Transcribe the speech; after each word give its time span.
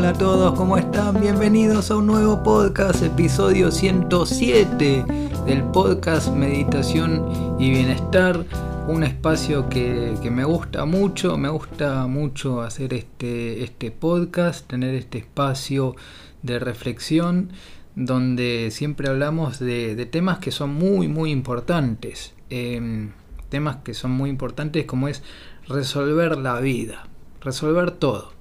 Hola 0.00 0.08
a 0.08 0.14
todos, 0.14 0.54
¿cómo 0.54 0.78
están? 0.78 1.20
Bienvenidos 1.20 1.90
a 1.90 1.96
un 1.98 2.06
nuevo 2.06 2.42
podcast, 2.42 3.02
episodio 3.02 3.70
107 3.70 5.04
del 5.44 5.62
podcast 5.64 6.32
Meditación 6.32 7.56
y 7.58 7.68
Bienestar. 7.68 8.46
Un 8.88 9.04
espacio 9.04 9.68
que, 9.68 10.16
me 10.32 10.44
gusta 10.44 10.86
mucho, 10.86 11.36
me 11.36 11.50
gusta 11.50 12.06
mucho 12.06 12.62
hacer 12.62 12.94
este, 12.94 13.62
este 13.62 13.90
podcast, 13.90 14.66
tener 14.66 14.94
este 14.94 15.18
espacio 15.18 15.96
de 16.40 16.58
reflexión 16.58 17.52
donde 17.94 18.70
siempre 18.70 19.10
hablamos 19.10 19.58
de, 19.58 20.06
temas 20.06 20.38
que 20.38 20.50
son 20.50 20.70
muy, 20.70 21.08
muy 21.08 21.30
importantes. 21.30 22.32
Em, 22.48 23.10
temas 23.50 23.76
que 23.84 23.92
son 23.92 24.12
muy 24.12 24.30
importantes 24.30 24.86
como 24.86 25.08
es 25.08 25.22
resolver 25.68 26.38
la 26.38 26.58
vida, 26.58 27.06
resolver 27.42 27.90
todo. 27.90 28.32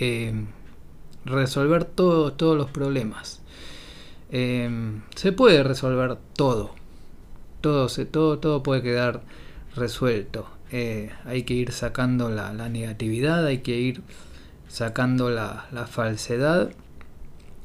Em, 0.00 0.46
resolver 1.24 1.84
todo, 1.84 2.32
todos 2.32 2.56
los 2.56 2.70
problemas. 2.70 3.40
Em, 4.30 5.02
se 5.14 5.32
puede 5.32 5.62
resolver 5.62 6.18
todo. 6.36 6.74
Todo, 7.60 7.88
se, 7.88 8.04
todo, 8.04 8.38
todo 8.38 8.62
puede 8.62 8.82
quedar 8.82 9.22
resuelto. 9.74 10.46
Eh, 10.72 11.10
hay 11.24 11.44
que 11.44 11.54
ir 11.54 11.72
sacando 11.72 12.30
la, 12.30 12.52
negatividad, 12.68 13.46
hay 13.46 13.58
que 13.58 13.76
ir 13.76 14.02
sacando 14.68 15.30
la, 15.30 15.66
falsedad 15.88 16.72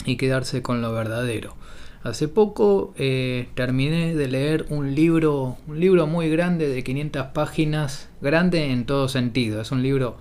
y 0.06 0.18
quedarse 0.18 0.62
con 0.62 0.82
lo 0.82 0.94
verdadero. 0.94 1.56
Hace 2.04 2.28
poco 2.28 2.94
eh, 2.98 3.50
terminé 3.56 4.16
de 4.16 4.28
leer 4.28 4.66
un 4.70 4.96
libro, 4.96 5.58
un 5.68 5.80
libro 5.80 6.08
muy 6.08 6.30
grande 6.30 6.70
de 6.70 6.84
500 6.84 7.28
páginas, 7.34 8.10
grande 8.22 8.72
en 8.72 8.86
todo 8.86 9.10
sentido. 9.10 9.60
Es 9.60 9.72
un 9.72 9.84
libro 9.84 10.18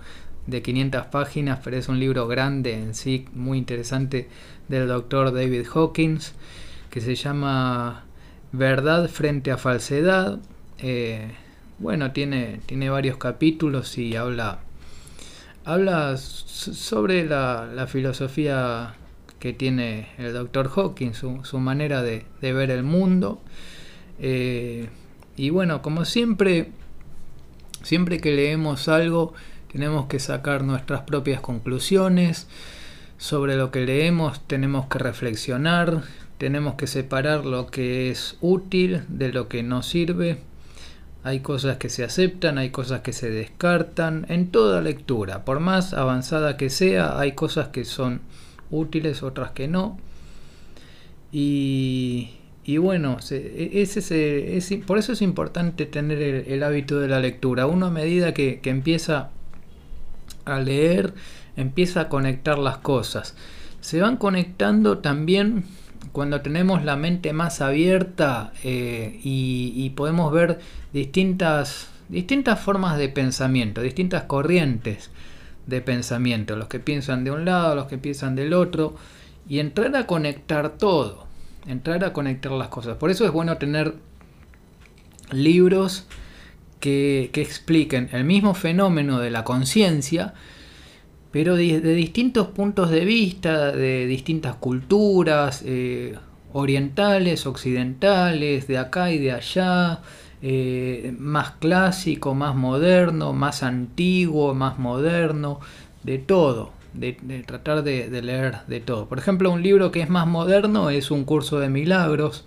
de 0.47 0.61
500 0.61 1.05
páginas, 1.07 1.59
pero 1.63 1.77
es 1.77 1.89
un 1.89 1.99
libro 1.99 2.27
grande 2.27 2.73
en 2.73 2.93
sí, 2.93 3.25
muy 3.33 3.57
interesante, 3.57 4.27
del 4.67 4.87
doctor 4.87 5.33
David 5.33 5.65
Hawkins, 5.73 6.33
que 6.89 7.01
se 7.01 7.15
llama 7.15 8.05
Verdad 8.51 9.09
frente 9.09 9.51
a 9.51 9.57
falsedad. 9.57 10.39
Eh, 10.79 11.31
bueno, 11.79 12.11
tiene, 12.11 12.61
tiene 12.65 12.89
varios 12.89 13.17
capítulos 13.17 13.97
y 13.97 14.15
habla, 14.15 14.59
habla 15.65 16.17
sobre 16.17 17.25
la, 17.25 17.87
filosofía 17.87 18.95
que 19.39 19.53
tiene 19.53 20.09
el 20.17 20.33
doctor 20.33 20.69
Hawkins, 20.75 21.17
su, 21.17 21.59
manera 21.59 22.01
de, 22.01 22.25
ver 22.41 22.71
el 22.71 22.83
mundo. 22.83 23.41
Eh, 24.19 24.89
y 25.37 25.51
bueno, 25.51 25.81
como 25.81 26.03
siempre, 26.03 26.71
siempre 27.81 28.19
que 28.19 28.33
leemos 28.33 28.89
algo, 28.89 29.33
tenemos 29.71 30.07
que 30.07 30.19
sacar 30.19 30.63
nuestras 30.63 31.01
propias 31.01 31.41
conclusiones. 31.41 32.47
Sobre 33.17 33.55
lo 33.55 33.69
que 33.69 33.85
leemos 33.85 34.45
tenemos 34.47 34.87
que 34.87 34.97
reflexionar, 34.97 36.03
tenemos 36.37 36.75
que 36.75 36.87
separar 36.87 37.45
lo 37.45 37.67
que 37.67 38.09
es 38.09 38.37
útil 38.41 39.03
de 39.09 39.31
lo 39.31 39.47
que 39.47 39.61
no 39.61 39.83
sirve. 39.83 40.39
Hay 41.23 41.41
cosas 41.41 41.77
que 41.77 41.89
se 41.89 42.05
aceptan, 42.05 42.57
hay 42.57 42.69
cosas 42.69 43.01
que 43.01 43.11
se 43.11 43.29
descartan. 43.29 44.25
En 44.29 44.47
toda 44.47 44.81
lectura, 44.81 45.43
por 45.43 45.59
más 45.59 45.93
avanzada 45.93 46.55
que 46.55 46.69
sea, 46.69 47.19
hay 47.19 47.33
cosas 47.33 47.67
que 47.67 47.83
son 47.83 48.21
útiles, 48.71 49.21
otras 49.21 49.51
que 49.51 49.67
no. 49.67 49.99
Y, 51.31 52.29
bueno, 52.77 53.17
e, 53.31 53.81
ese, 53.81 54.83
por 54.87 54.97
eso 54.97 55.11
es 55.11 55.21
importante 55.21 55.85
tener 55.85 56.21
el, 56.47 56.63
hábito 56.63 56.99
de 56.99 57.09
la 57.09 57.19
lectura. 57.19 57.67
Uno 57.67 57.87
a 57.87 57.91
medida 57.91 58.33
que, 58.33 58.61
que 58.61 58.69
empieza 58.69 59.31
a 60.45 60.59
leer, 60.59 61.13
empieza 61.55 62.01
a 62.01 62.09
conectar 62.09 62.57
las 62.57 62.77
cosas. 62.77 63.35
Se 63.81 64.01
van 64.01 64.17
conectando 64.17 64.99
también 64.99 65.65
cuando 66.11 66.41
tenemos 66.41 66.83
la 66.83 66.95
mente 66.95 67.33
más 67.33 67.61
abierta 67.61 68.51
eh, 68.63 69.19
y, 69.23 69.89
podemos 69.91 70.31
ver 70.31 70.59
distintas, 70.93 71.89
distintas 72.07 72.59
formas 72.59 72.97
de 72.97 73.09
pensamiento, 73.09 73.81
distintas 73.81 74.23
corrientes 74.23 75.11
de 75.67 75.81
pensamiento, 75.81 76.55
los 76.55 76.67
que 76.67 76.79
piensan 76.79 77.23
de 77.23 77.31
un 77.31 77.45
lado, 77.45 77.75
los 77.75 77.85
que 77.85 77.97
piensan 77.97 78.35
del 78.35 78.53
otro, 78.53 78.95
y 79.47 79.59
entrar 79.59 79.95
a 79.95 80.07
conectar 80.07 80.77
todo, 80.77 81.27
entrar 81.67 82.03
a 82.03 82.13
conectar 82.13 82.51
las 82.51 82.69
cosas. 82.69 82.97
Por 82.97 83.11
eso 83.11 83.25
es 83.25 83.31
bueno 83.31 83.57
tener 83.57 83.95
libros 85.31 86.07
que, 86.79 87.29
expliquen 87.33 88.09
el 88.11 88.23
mismo 88.23 88.53
fenómeno 88.53 89.19
de 89.19 89.31
la 89.31 89.43
conciencia, 89.43 90.33
pero 91.31 91.55
de, 91.55 91.79
distintos 91.81 92.47
puntos 92.47 92.89
de 92.89 93.05
vista, 93.05 93.71
de 93.71 94.07
distintas 94.07 94.55
culturas, 94.55 95.63
eh, 95.65 96.15
orientales, 96.53 97.45
occidentales, 97.45 98.67
de 98.67 98.77
acá 98.77 99.11
y 99.11 99.19
de 99.19 99.31
allá, 99.33 99.99
eh, 100.41 101.13
más 101.19 101.51
clásico, 101.59 102.33
más 102.33 102.55
moderno, 102.55 103.33
más 103.33 103.61
antiguo, 103.61 104.53
más 104.55 104.79
moderno, 104.79 105.59
de 106.03 106.17
todo, 106.17 106.71
de, 106.93 107.13
tratar 107.45 107.83
de, 107.83 108.09
de, 108.09 108.21
leer 108.21 108.59
de 108.67 108.79
todo. 108.79 109.07
Por 109.07 109.19
ejemplo, 109.19 109.51
un 109.51 109.61
libro 109.61 109.91
que 109.91 110.01
es 110.01 110.09
más 110.09 110.27
moderno 110.27 110.89
es 110.89 111.11
un 111.11 111.25
curso 111.25 111.59
de 111.59 111.69
milagros, 111.69 112.45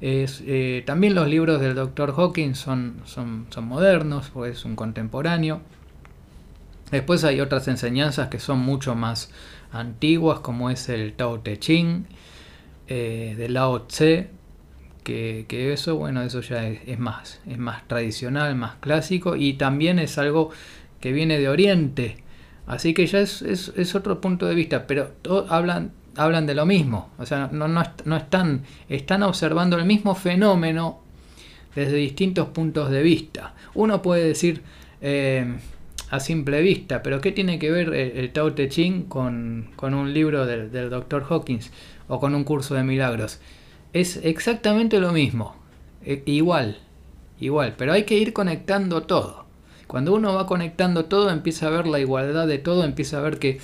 es, 0.00 0.42
eh, 0.46 0.82
también 0.86 1.14
los 1.14 1.28
libros 1.28 1.60
del 1.60 1.74
Dr. 1.74 2.14
Hawkins 2.16 2.58
son, 2.58 3.02
son, 3.04 3.46
son 3.50 3.66
modernos, 3.66 4.30
pues 4.32 4.58
es 4.58 4.64
un 4.64 4.76
contemporáneo. 4.76 5.60
Después 6.90 7.22
hay 7.24 7.40
otras 7.40 7.68
enseñanzas 7.68 8.28
que 8.28 8.38
son 8.38 8.58
mucho 8.58 8.94
más 8.94 9.30
antiguas, 9.72 10.40
como 10.40 10.70
es 10.70 10.88
el 10.88 11.12
Tao 11.12 11.40
Te 11.40 11.58
Ching, 11.58 12.06
eh, 12.88 13.34
de 13.38 13.48
Lao 13.48 13.82
Tse, 13.82 14.30
que, 15.04 15.72
eso, 15.72 15.96
bueno, 15.96 16.22
eso 16.22 16.40
ya 16.40 16.66
es, 16.66 16.98
más, 16.98 17.40
es 17.46 17.58
más 17.58 17.86
tradicional, 17.88 18.54
más 18.54 18.76
clásico, 18.76 19.36
y 19.36 19.54
también 19.54 19.98
es 19.98 20.18
algo 20.18 20.50
que 21.00 21.12
viene 21.12 21.38
de 21.38 21.48
Oriente. 21.48 22.18
Así 22.66 22.94
que 22.94 23.06
ya 23.06 23.20
es, 23.20 23.42
es, 23.42 23.94
otro 23.94 24.20
punto 24.20 24.46
de 24.46 24.54
vista, 24.54 24.86
pero 24.86 25.12
hablan 25.48 25.92
hablan 26.16 26.46
de 26.46 26.54
lo 26.54 26.66
mismo, 26.66 27.10
o 27.18 27.26
sea, 27.26 27.48
no, 27.52 27.68
no, 27.68 28.16
están, 28.16 28.62
están 28.88 29.22
observando 29.22 29.76
el 29.78 29.84
mismo 29.84 30.14
fenómeno 30.14 31.00
desde 31.74 31.96
distintos 31.96 32.48
puntos 32.48 32.90
de 32.90 33.02
vista. 33.02 33.54
Uno 33.74 34.02
puede 34.02 34.24
decir 34.24 34.62
eh, 35.00 35.56
a 36.10 36.20
simple 36.20 36.60
vista, 36.60 37.02
pero 37.02 37.20
¿qué 37.20 37.32
tiene 37.32 37.58
que 37.58 37.70
ver 37.70 37.94
el, 37.94 38.32
Tao 38.32 38.52
Te 38.52 38.68
Ching 38.68 39.04
con, 39.04 39.70
un 39.80 40.12
libro 40.12 40.46
del, 40.46 40.72
del 40.72 40.90
Dr. 40.90 41.24
Hawkins 41.28 41.70
o 42.08 42.18
con 42.18 42.34
un 42.34 42.44
curso 42.44 42.74
de 42.74 42.82
milagros? 42.82 43.40
Es 43.92 44.16
exactamente 44.22 45.00
lo 45.00 45.12
mismo, 45.12 45.56
e, 46.04 46.22
igual, 46.26 46.78
igual, 47.40 47.74
pero 47.76 47.92
hay 47.92 48.04
que 48.04 48.16
ir 48.16 48.32
conectando 48.32 49.02
todo. 49.02 49.46
Cuando 49.86 50.14
uno 50.14 50.34
va 50.34 50.46
conectando 50.46 51.06
todo, 51.06 51.30
empieza 51.30 51.66
a 51.66 51.70
ver 51.70 51.88
la 51.88 51.98
igualdad 51.98 52.46
de 52.46 52.58
todo, 52.58 52.84
empieza 52.84 53.18
a 53.18 53.22
ver 53.22 53.40
que 53.40 53.58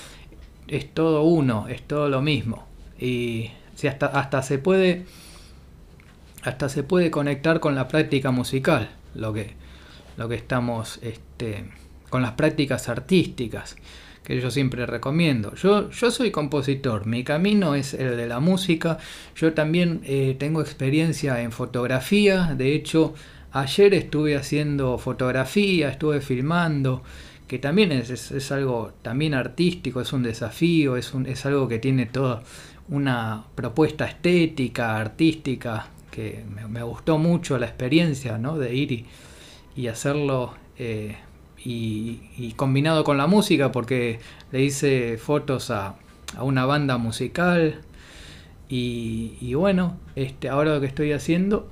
es 0.69 0.93
todo 0.93 1.23
uno, 1.23 1.69
es 1.69 1.83
todo 1.83 2.09
lo 2.09 2.23
mismo. 2.23 2.67
Y 2.99 3.51
si 3.75 3.89
hasta, 3.89 4.07
hasta 4.07 4.43
se 4.43 4.59
puede 4.59 5.05
hasta 6.43 6.69
se 6.69 6.85
puede 6.85 7.11
conectar 7.11 7.59
con 7.59 7.75
la 7.75 7.89
práctica 7.89 8.31
musical, 8.31 8.89
lo 9.15 9.33
que, 9.33 9.55
lo 10.17 10.29
que 10.29 10.37
estamos 10.37 11.01
este, 11.03 11.65
con 12.09 12.23
las 12.23 12.33
prácticas 12.33 12.89
artísticas, 12.89 13.77
que 14.23 14.41
yo 14.41 14.51
siempre 14.51 14.87
recomiendo. 14.87 15.55
Yo, 15.57 15.91
yo 15.91 16.11
soy 16.11 16.31
compositor, 16.31 17.07
mi 17.07 17.25
camino 17.25 17.75
es 17.75 17.95
el 17.95 18.17
de 18.17 18.29
la 18.29 18.39
música, 18.39 18.99
yo 19.35 19.55
también 19.55 20.03
eh, 20.05 20.37
tengo 20.39 20.61
experiencia 20.61 21.41
en 21.43 21.51
fotografía, 21.51 22.55
de 22.57 22.75
hecho 22.75 23.15
ayer 23.51 23.95
estuve 23.95 24.37
haciendo 24.37 24.99
fotografía, 24.99 25.89
estuve 25.89 26.21
filmando, 26.21 27.03
que 27.47 27.59
también 27.59 27.93
es, 27.93 28.53
algo 28.53 28.93
también 29.03 29.35
artístico, 29.35 30.01
es 30.01 30.13
un 30.13 30.23
desafío, 30.23 30.97
es, 30.97 31.15
un, 31.15 31.27
es 31.27 31.47
algo 31.47 31.69
que 31.69 31.79
tiene 31.79 32.07
toda 32.07 32.43
una 32.89 33.45
propuesta 33.55 34.05
estética, 34.05 34.97
artística, 34.97 35.89
que 36.11 36.45
me, 36.69 36.83
gustó 36.83 37.19
mucho 37.19 37.59
la 37.59 37.67
experiencia 37.67 38.39
¿no? 38.39 38.59
de 38.59 38.75
ir 38.75 39.07
y, 39.77 39.87
hacerlo 39.89 40.55
eh, 40.79 41.17
y, 41.63 42.53
combinado 42.57 43.05
con 43.05 43.17
la 43.19 43.27
música, 43.27 43.71
porque 43.71 44.19
le 44.51 44.63
hice 44.63 45.19
fotos 45.19 45.71
a, 45.71 45.97
a 46.37 46.43
una 46.43 46.65
banda 46.65 46.97
musical 46.99 47.81
y, 48.69 49.37
y, 49.41 49.55
bueno, 49.55 49.99
este, 50.17 50.49
ahora 50.49 50.75
lo 50.75 50.81
que 50.81 50.87
estoy 50.87 51.13
haciendo 51.13 51.71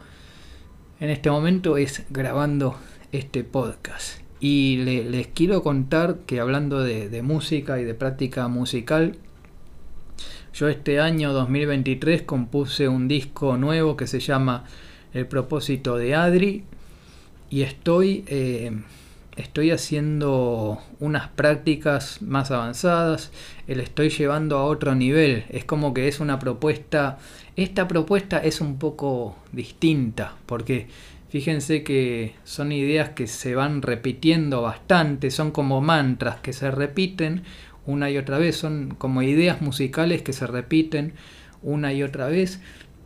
en 1.00 1.10
este 1.10 1.30
momento 1.30 1.76
es 1.76 2.04
grabando 2.10 2.76
este 3.12 3.42
podcast. 3.44 4.23
Y 4.40 4.76
les 4.84 5.28
quiero 5.28 5.62
contar 5.62 6.18
que 6.26 6.40
hablando 6.40 6.80
de, 6.82 7.22
música 7.22 7.80
y 7.80 7.84
de 7.84 7.94
práctica 7.94 8.48
musical, 8.48 9.16
yo 10.52 10.68
este 10.68 11.00
año 11.00 11.32
2023 11.32 12.22
compuse 12.22 12.88
un 12.88 13.08
disco 13.08 13.56
nuevo 13.56 13.96
que 13.96 14.06
se 14.06 14.20
llama 14.20 14.64
El 15.12 15.26
propósito 15.26 15.96
de 15.96 16.14
Adri 16.14 16.64
y 17.50 17.62
estoy 17.62 18.24
eh, 18.28 18.72
estoy 19.36 19.70
haciendo 19.70 20.80
unas 21.00 21.28
prácticas 21.28 22.22
más 22.22 22.50
avanzadas, 22.50 23.32
el 23.66 23.80
estoy 23.80 24.10
llevando 24.10 24.58
a 24.58 24.64
otro 24.64 24.94
nivel. 24.94 25.44
Es 25.50 25.64
como 25.64 25.92
que 25.94 26.08
es 26.08 26.20
una 26.20 26.38
propuesta, 26.38 27.18
esta 27.56 27.88
propuesta 27.88 28.38
es 28.38 28.60
un 28.60 28.78
poco 28.78 29.36
distinta, 29.52 30.36
porque 30.46 30.88
fíjense 31.34 31.82
que 31.82 32.32
son 32.44 32.70
ideas 32.70 33.08
que 33.08 33.26
se 33.26 33.56
van 33.56 33.82
repitiendo 33.82 34.62
bastante, 34.62 35.32
son 35.32 35.50
como 35.50 35.80
mantras 35.80 36.36
que 36.36 36.52
se 36.52 36.70
repiten 36.70 37.42
una 37.86 38.08
y 38.08 38.18
otra 38.18 38.38
vez, 38.38 38.54
son 38.54 38.94
como 38.98 39.20
ideas 39.20 39.60
musicales 39.60 40.22
que 40.22 40.32
se 40.32 40.46
repiten 40.46 41.14
una 41.60 41.92
y 41.92 42.04
otra 42.04 42.28
vez, 42.28 42.60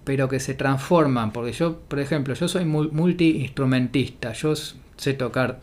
pero 0.05 0.29
que 0.29 0.41
se 0.41 0.53
transforman, 0.53 1.33
porque 1.33 1.53
yo, 1.53 1.79
por 1.89 2.01
ejemplo, 2.01 2.35
yo 2.35 2.49
soy 2.49 2.67
multi-instrumentista, 2.67 4.35
yo 4.35 4.53
sé 4.55 5.15
tocar 5.15 5.63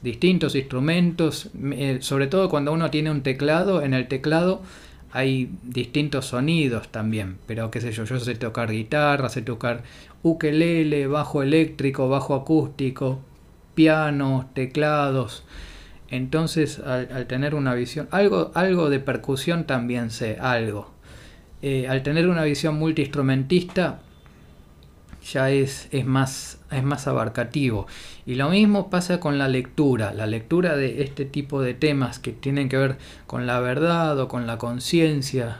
distintos 0.00 0.54
instrumentos, 0.54 1.50
eh, 1.72 1.98
sobre 2.00 2.26
todo 2.26 2.48
cuando 2.48 2.72
uno 2.72 2.90
tiene 2.90 3.10
un 3.10 3.22
teclado, 3.22 3.82
en 3.82 3.92
el 3.92 4.08
teclado 4.08 4.62
hay 5.12 5.50
distintos 5.62 6.26
sonidos 6.26 6.88
también, 6.88 7.38
pero 7.46 7.70
qué 7.70 7.80
sé 7.80 7.92
yo, 7.92 8.04
yo 8.04 8.20
sé 8.20 8.34
tocar 8.34 8.70
guitarra, 8.70 9.28
sé 9.28 9.42
tocar 9.42 9.82
ukelele, 10.22 11.06
bajo 11.06 11.42
eléctrico, 11.42 12.08
bajo 12.08 12.34
acústico, 12.34 13.20
pianos, 13.74 14.52
teclados. 14.54 15.44
Entonces, 16.10 16.78
al, 16.80 17.26
tener 17.26 17.54
una 17.54 17.74
visión, 17.74 18.08
algo, 18.10 18.50
algo 18.54 18.90
de 18.90 19.00
percusión 19.00 19.64
también 19.64 20.10
sé, 20.10 20.38
algo. 20.40 20.90
Eh, 21.62 21.88
al 21.88 22.02
tener 22.02 22.28
una 22.28 22.44
visión 22.44 22.76
multiinstrumentista, 22.78 24.00
ya 25.32 25.50
es, 25.50 25.88
es, 25.90 26.06
más, 26.06 26.58
es 26.70 26.82
más 26.82 27.06
abarcativo. 27.06 27.86
Y 28.26 28.34
lo 28.34 28.50
mismo 28.50 28.90
pasa 28.90 29.20
con 29.20 29.38
la 29.38 29.48
lectura, 29.48 30.12
la 30.12 30.26
lectura 30.26 30.76
de 30.76 31.02
este 31.02 31.24
tipo 31.24 31.60
de 31.60 31.74
temas 31.74 32.18
que 32.18 32.32
tienen 32.32 32.68
que 32.68 32.76
ver 32.76 32.98
con 33.26 33.46
la 33.46 33.60
verdad 33.60 34.18
o 34.18 34.28
con 34.28 34.46
la 34.46 34.58
conciencia. 34.58 35.58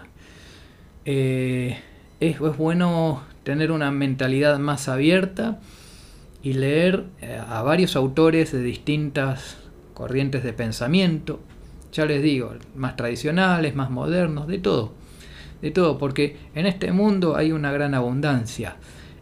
Eh, 1.05 1.79
es, 2.21 2.37
es, 2.41 2.57
bueno 2.57 3.23
tener 3.43 3.73
una 3.73 3.91
mentalidad 3.91 4.59
más 4.59 4.89
abierta 4.89 5.61
y 6.43 6.53
leer 6.53 7.05
eh, 7.21 7.41
a 7.49 7.63
varios 7.63 7.97
autores 7.97 8.53
de 8.53 8.63
distintas 8.63 9.57
corrientes 9.95 10.45
de 10.45 10.53
pensamiento. 10.53 11.41
Ya 11.93 12.05
les 12.05 12.23
digo, 12.23 12.55
más 12.77 12.97
tradicionales, 12.97 13.75
más 13.75 13.91
modernos, 13.91 14.47
de 14.47 14.59
todo. 14.59 14.93
De 15.63 15.71
todo, 15.71 15.99
porque 15.99 16.37
en 16.55 16.67
este 16.67 16.93
mundo 16.93 17.37
hay 17.37 17.53
una 17.53 17.73
gran 17.73 17.95
abundancia. 17.95 18.77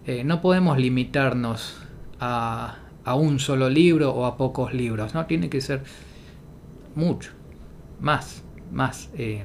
Eh, 0.06 0.22
no 0.22 0.40
podemos 0.40 0.78
limitarnos 0.78 1.78
a, 2.20 2.78
un 3.16 3.40
solo 3.40 3.68
libro 3.68 4.12
o 4.12 4.24
a 4.24 4.36
pocos 4.36 4.72
libros, 4.72 5.14
¿no? 5.14 5.26
Tiene 5.26 5.48
que 5.48 5.60
ser 5.60 5.82
mucho, 6.94 7.32
más, 8.00 8.42
más. 8.72 9.10
Eh, 9.18 9.44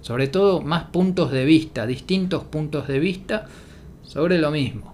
sobre 0.00 0.26
todo 0.26 0.60
más 0.60 0.84
puntos 0.84 1.30
de 1.30 1.44
vista, 1.44 1.86
distintos 1.86 2.42
puntos 2.42 2.88
de 2.88 2.98
vista 2.98 3.46
sobre 4.02 4.38
lo 4.38 4.50
mismo. 4.50 4.92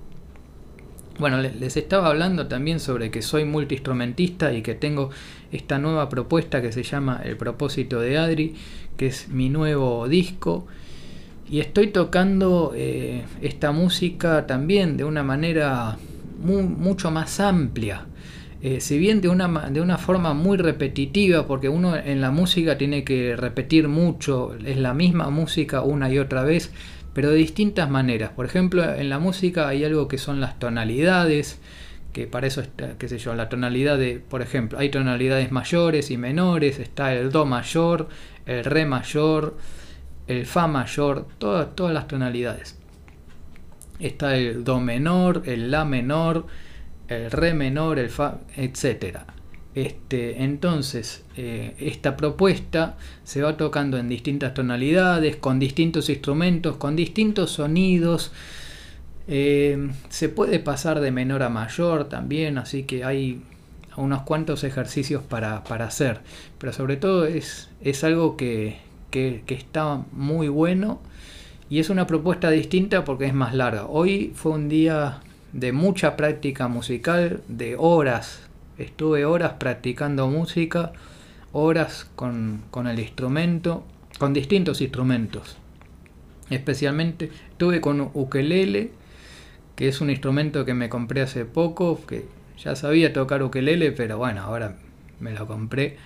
Bueno, 1.19 1.40
les 1.40 1.76
estaba 1.76 2.08
hablando 2.08 2.46
también 2.46 2.78
sobre 2.78 3.11
que 3.11 3.22
soy 3.22 3.44
multiinstrumentista 3.44 4.52
y 4.52 4.62
que 4.62 4.75
tengo 4.75 5.11
esta 5.50 5.78
nueva 5.78 6.08
propuesta 6.11 6.61
que 6.61 6.70
se 6.70 6.82
llama 6.82 7.20
El 7.25 7.37
propósito 7.37 8.00
de 8.00 8.19
Adri, 8.19 8.54
que 8.96 9.06
es 9.06 9.28
mi 9.28 9.49
nuevo 9.49 10.06
disco 10.06 10.66
y 11.50 11.61
estoy 11.61 11.89
tocando 11.89 12.73
eh, 12.75 13.25
esta 13.41 13.73
música 13.73 14.47
también 14.47 14.97
de 14.97 15.05
una 15.05 15.23
manera 15.23 15.97
mucho 16.41 17.11
más 17.11 17.41
amplia. 17.41 18.06
Eh, 18.61 18.81
si 18.81 18.99
bien 18.99 19.21
de 19.21 19.29
una, 19.29 19.71
de 19.71 19.81
una 19.81 19.99
forma 19.99 20.35
muy 20.35 20.56
repetitiva, 20.56 21.47
porque 21.47 21.69
uno 21.69 21.97
en 21.97 22.21
la 22.21 22.31
música 22.31 22.77
tiene 22.77 23.05
que 23.05 23.37
repetir 23.37 23.89
mucho, 23.89 24.55
es 24.65 24.77
la 24.77 24.95
misma 24.95 25.31
música 25.31 25.83
una 25.83 26.11
y 26.11 26.19
otra 26.19 26.43
vez, 26.43 26.73
pero 27.15 27.31
de 27.31 27.37
distintas 27.37 27.89
maneras. 27.89 28.31
Por 28.31 28.47
ejemplo, 28.47 28.83
en 28.95 29.09
la 29.09 29.19
música 29.19 29.69
hay 29.69 29.85
algo 29.85 30.09
que 30.09 30.19
son 30.19 30.41
las 30.41 30.59
tonalidades, 30.59 31.61
que 32.12 32.27
para 32.27 32.47
eso 32.47 32.61
está, 32.61 32.99
qué 32.99 33.09
sé 33.09 33.19
yo, 33.19 33.35
la 33.35 33.49
tonalidad 33.49 33.97
de, 33.97 34.19
por 34.19 34.43
ejemplo, 34.43 34.79
hay 34.79 34.91
tonalidades 34.91 35.53
mayores 35.53 36.11
y 36.11 36.17
menores, 36.17 36.79
está 36.81 37.15
el 37.15 37.31
Do 37.31 37.47
mayor, 37.47 38.09
el 38.47 38.65
Re 38.65 38.87
mayor, 38.87 39.56
el 40.28 40.46
Fa 40.46 40.66
mayor, 40.66 41.26
todas, 41.38 41.75
todas 41.75 41.92
las 41.92 42.06
tonalidades. 42.06 42.76
Está 43.98 44.36
el 44.36 44.62
Do 44.62 44.78
menor, 44.78 45.42
el 45.46 45.70
La 45.70 45.84
menor, 45.84 46.46
el 47.08 47.30
Re 47.30 47.54
menor, 47.54 47.98
el 47.98 48.10
Fa, 48.10 48.38
etc. 48.56 49.20
Este, 49.75 50.42
entonces, 50.42 51.25
eh, 51.36 51.75
esta 51.78 52.16
propuesta 52.16 52.96
se 53.25 53.42
va 53.42 53.56
tocando 53.56 53.96
en 53.96 54.08
distintas 54.08 54.54
tonalidades, 54.54 55.36
con 55.36 55.58
distintos 55.58 56.10
instrumentos, 56.10 56.76
con 56.76 56.94
distintos 56.94 57.52
sonidos. 57.52 58.32
Eh, 59.28 59.90
se 60.10 60.28
puede 60.28 60.58
pasar 60.58 61.00
de 61.00 61.10
menor 61.10 61.42
a 61.42 61.48
mayor 61.48 62.08
también, 62.08 62.58
así 62.58 62.84
que 62.84 63.04
hay 63.04 63.42
unos 63.96 64.22
cuantos 64.22 64.62
ejercicios 64.62 65.22
para, 65.22 65.64
para 65.64 65.86
hacer. 65.86 66.20
Pero 66.58 66.72
sobre 66.72 66.96
todo 66.96 67.26
es, 67.26 67.70
es 67.80 68.04
algo 68.04 68.36
que, 68.36 68.78
que, 69.10 69.43
está 69.49 70.02
muy 70.12 70.49
bueno 70.49 71.00
y 71.70 71.81
es 71.81 71.90
una 71.90 72.06
propuesta 72.06 72.50
distinta 72.50 73.05
porque 73.05 73.26
es 73.26 73.34
más 73.34 73.55
larga. 73.55 73.87
Hoy 73.87 74.32
fue 74.34 74.52
un 74.52 74.69
día 74.69 75.20
de 75.52 75.72
mucha 75.72 76.16
práctica 76.16 76.69
musical, 76.69 77.43
de 77.49 77.76
horas. 77.78 78.43
Estuve 78.78 79.25
horas 79.25 79.55
practicando 79.58 80.28
música, 80.28 80.93
horas 81.52 82.08
con, 82.14 82.62
el 82.87 82.99
instrumento, 82.99 83.84
con 84.19 84.32
distintos 84.32 84.81
instrumentos. 84.81 85.56
Especialmente 86.50 87.31
estuve 87.50 87.81
con 87.81 88.11
ukelele, 88.14 88.93
que 89.76 89.88
es 89.88 90.00
un 90.00 90.11
instrumento 90.11 90.64
que 90.64 90.75
me 90.75 90.88
compré 90.88 91.20
hace 91.20 91.44
poco, 91.44 92.00
que 92.06 92.25
ya 92.58 92.75
sabía 92.76 93.12
tocar 93.12 93.43
ukelele, 93.43 93.93
pero 93.93 94.16
bueno, 94.19 94.43
ahora 94.43 94.76
me 95.20 95.32
lo 95.32 95.46
compré. 95.46 95.96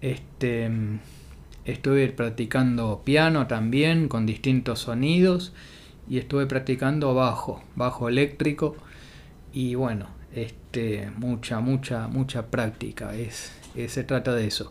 Este 0.00 0.70
Estuve 1.64 2.08
practicando 2.08 3.02
piano 3.04 3.46
también 3.46 4.08
con 4.08 4.26
distintos 4.26 4.80
sonidos 4.80 5.52
y 6.08 6.18
estuve 6.18 6.46
practicando 6.46 7.14
bajo, 7.14 7.62
bajo 7.76 8.08
eléctrico 8.08 8.76
y 9.52 9.76
bueno, 9.76 10.08
este, 10.34 11.10
mucha, 11.16 11.60
mucha, 11.60 12.08
mucha 12.08 12.46
práctica. 12.46 13.14
Es, 13.14 13.52
se 13.88 14.04
trata 14.04 14.34
de 14.34 14.46
eso. 14.46 14.68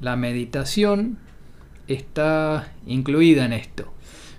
La 0.00 0.16
meditación 0.16 1.18
está 1.86 2.72
incluida 2.86 3.44
en 3.44 3.52
esto. 3.52 3.92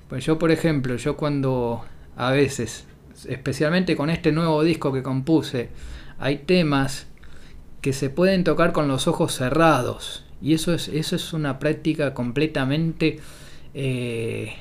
Pues 0.09 0.25
yo, 0.25 0.39
por 0.39 0.51
ejemplo, 0.51 0.95
yo 0.95 1.15
cuando 1.17 1.85
a 2.15 2.31
veces, 2.31 2.87
especialmente 3.27 3.95
con 3.95 4.09
este 4.09 4.31
nuevo 4.31 4.63
disco 4.63 4.91
que 4.91 5.03
compuse, 5.03 5.69
hay 6.17 6.39
temas 6.39 7.07
que 7.81 7.93
se 7.93 8.09
pueden 8.09 8.43
tocar 8.43 8.71
con 8.71 8.87
los 8.87 9.07
ojos 9.07 9.35
cerrados 9.35 10.26
y 10.41 10.53
eso 10.53 10.73
es, 10.73 10.87
eso 10.87 11.15
es 11.15 11.33
una 11.33 11.59
práctica 11.59 12.13
completamente 12.13 13.19
eh, 13.73 14.53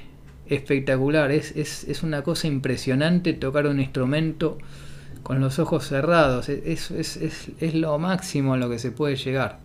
espectacular. 0.47 1.30
Es, 1.30 1.52
es, 1.56 2.02
una 2.02 2.23
cosa 2.23 2.47
impresionante 2.47 3.33
tocar 3.35 3.66
un 3.66 3.80
instrumento 3.80 4.59
con 5.23 5.40
los 5.40 5.59
ojos 5.59 5.87
cerrados. 5.87 6.49
Es, 6.49 6.90
es, 6.90 7.75
lo 7.75 7.99
máximo 7.99 8.54
a 8.54 8.56
lo 8.56 8.71
que 8.71 8.78
se 8.78 8.90
puede 8.90 9.16
llegar. 9.16 9.61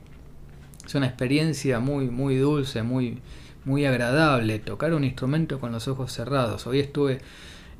Es 0.85 0.95
una 0.95 1.07
experiencia 1.07 1.79
muy, 1.79 2.09
muy 2.09 2.35
dulce, 2.35 2.83
muy, 2.83 3.19
muy 3.63 3.85
agradable 3.85 4.59
tocar 4.59 4.93
un 4.93 5.03
instrumento 5.03 5.59
con 5.59 5.71
los 5.71 5.87
ojos 5.87 6.11
cerrados. 6.11 6.67
Hoy 6.67 6.79
estuve 6.79 7.19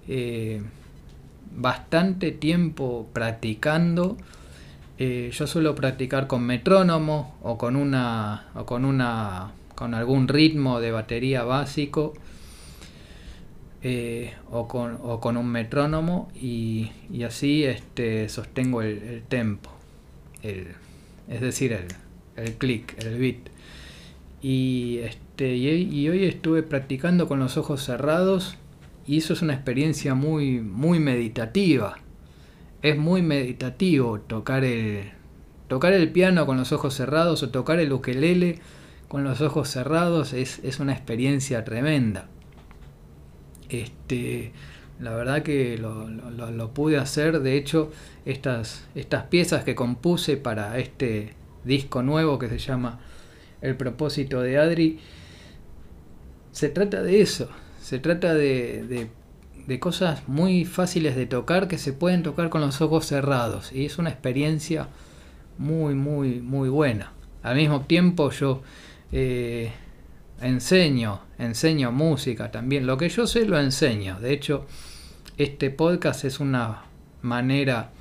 eh, 0.07 0.61
bastante 1.53 2.31
tiempo 2.31 3.09
practicando 3.11 4.15
eh, 5.03 5.31
yo 5.31 5.48
suelo 5.48 5.74
practicar 5.74 6.27
con 6.27 6.43
metrónomo 6.43 7.36
o 7.41 7.58
con 7.58 7.75
una 7.75 8.51
o 8.53 8.67
con 8.67 8.86
una 8.86 9.51
con 9.74 9.96
algún 9.96 10.27
ritmo 10.27 10.79
de 10.79 10.91
batería 10.91 11.43
básico 11.43 12.13
eh, 13.81 14.36
o, 14.51 14.67
con, 14.67 15.38
un 15.38 15.48
metrónomo 15.48 16.31
y, 16.39 16.91
así 17.25 17.63
este, 17.63 18.29
sostengo 18.29 18.84
el, 18.84 19.24
tempo, 19.27 19.72
es 20.43 21.41
decir, 21.41 21.74
el, 21.74 21.88
el 22.36 22.53
clic, 22.58 22.96
el 23.03 23.17
beat. 23.17 23.50
Y, 24.43 25.00
este, 25.00 25.55
y, 25.55 26.10
hoy 26.10 26.25
estuve 26.25 26.62
practicando 26.62 27.27
con 27.27 27.39
los 27.39 27.58
ojos 27.58 27.84
cerrados 27.84 28.55
y 29.08 29.17
eso 29.17 29.34
es 29.34 29.41
una 29.41 29.55
experiencia 29.55 30.13
muy, 30.13 30.60
muy 30.62 31.00
meditativa 31.00 31.98
es 32.81 32.97
muy 32.97 33.21
meditativo 33.21 34.19
tocar 34.19 34.63
el, 34.63 35.11
tocar 35.67 35.93
el 35.93 36.11
piano 36.11 36.45
con 36.45 36.57
los 36.57 36.71
ojos 36.71 36.95
cerrados 36.95 37.43
o 37.43 37.50
tocar 37.50 37.79
el 37.79 37.91
ukelele 37.91 38.59
con 39.07 39.23
los 39.23 39.41
ojos 39.41 39.69
cerrados 39.69 40.33
es, 40.33 40.79
una 40.79 40.93
experiencia 40.93 41.65
tremenda. 41.65 42.27
Este, 43.69 44.53
la 45.00 45.11
verdad 45.15 45.43
que 45.43 45.77
lo, 45.77 46.73
pude 46.73 46.97
hacer, 46.97 47.41
de 47.41 47.57
hecho, 47.57 47.91
estas, 48.25 48.85
estas 48.95 49.23
piezas 49.25 49.63
que 49.63 49.75
compuse 49.75 50.38
para 50.38 50.79
este, 50.79 51.33
disco 51.63 52.03
nuevo 52.03 52.39
que 52.39 52.50
se 52.50 52.57
llama 52.57 53.00
El 53.61 53.75
propósito 53.75 54.41
de 54.41 54.57
Adri, 54.57 55.00
se 56.51 56.69
trata 56.69 57.01
de 57.01 57.21
eso, 57.21 57.50
se 57.81 58.00
trata 58.00 58.33
de, 58.33 59.09
de, 59.68 59.80
cosas 59.80 60.27
muy 60.27 60.65
fáciles 60.65 61.15
de 61.15 61.25
tocar 61.25 61.68
que 61.68 61.77
se 61.77 61.94
pueden 61.94 62.24
tocar 62.24 62.50
con 62.50 62.62
los 62.62 62.82
ojos 62.82 63.06
cerrados 63.06 63.72
y 63.72 63.86
es 63.86 63.98
una 63.98 64.10
experiencia 64.10 64.88
muy, 65.58 65.96
muy, 65.96 66.39
muy 66.39 66.70
buena. 66.70 67.12
Al 67.44 67.56
mismo 67.56 67.82
tiempo 67.82 68.32
yo 68.32 68.62
eh, 69.12 69.72
enseño, 70.41 71.22
enseño 71.38 71.91
música 71.91 72.51
también. 72.51 72.86
Lo 72.86 72.98
que 72.98 73.10
yo 73.10 73.27
sé 73.27 73.46
lo 73.46 73.60
enseño. 73.60 74.20
De 74.20 74.34
hecho, 74.34 74.65
este 75.38 75.70
podcast 75.70 76.25
es 76.25 76.39
una 76.39 76.84
manera 77.22 77.91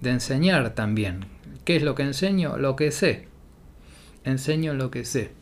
de 0.00 0.10
enseñar 0.10 0.74
también. 0.74 1.26
¿Qué 1.64 1.76
es 1.76 1.82
lo 1.82 1.94
que 1.94 2.02
enseño? 2.02 2.56
Lo 2.56 2.76
que 2.76 2.90
sé. 2.90 3.28
Enseño 4.24 4.74
lo 4.74 4.90
que 4.90 5.04
sé. 5.04 5.32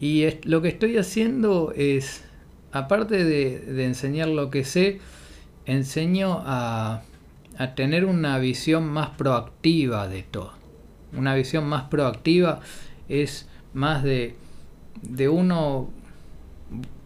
Y 0.00 0.26
lo 0.42 0.62
que 0.62 0.68
estoy 0.68 0.98
haciendo 0.98 1.72
es, 1.76 2.24
aparte 2.72 3.24
de, 3.24 3.84
enseñar 3.84 4.28
lo 4.28 4.50
que 4.50 4.64
sé, 4.64 5.00
enseño 5.66 6.42
a, 6.44 7.02
a 7.58 7.74
tener 7.74 8.04
una 8.04 8.38
visión 8.38 8.88
más 8.88 9.10
proactiva 9.10 10.08
de 10.08 10.22
todo. 10.22 10.52
Una 11.16 11.34
visión 11.34 11.64
más 11.64 11.84
proactiva 11.84 12.60
es 13.08 13.46
más 13.74 14.02
de, 14.02 14.34
de 15.02 15.28
uno 15.28 15.90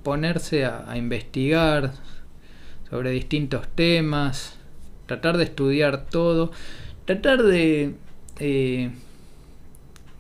ponerse 0.03 0.65
a, 0.65 0.97
investigar 0.97 1.93
sobre 2.89 3.11
distintos 3.11 3.67
temas, 3.75 4.57
tratar 5.07 5.37
de 5.37 5.45
estudiar 5.45 6.07
todo, 6.07 6.53
tratar 7.05 7.43
de, 7.43 7.95
eh, 8.39 8.91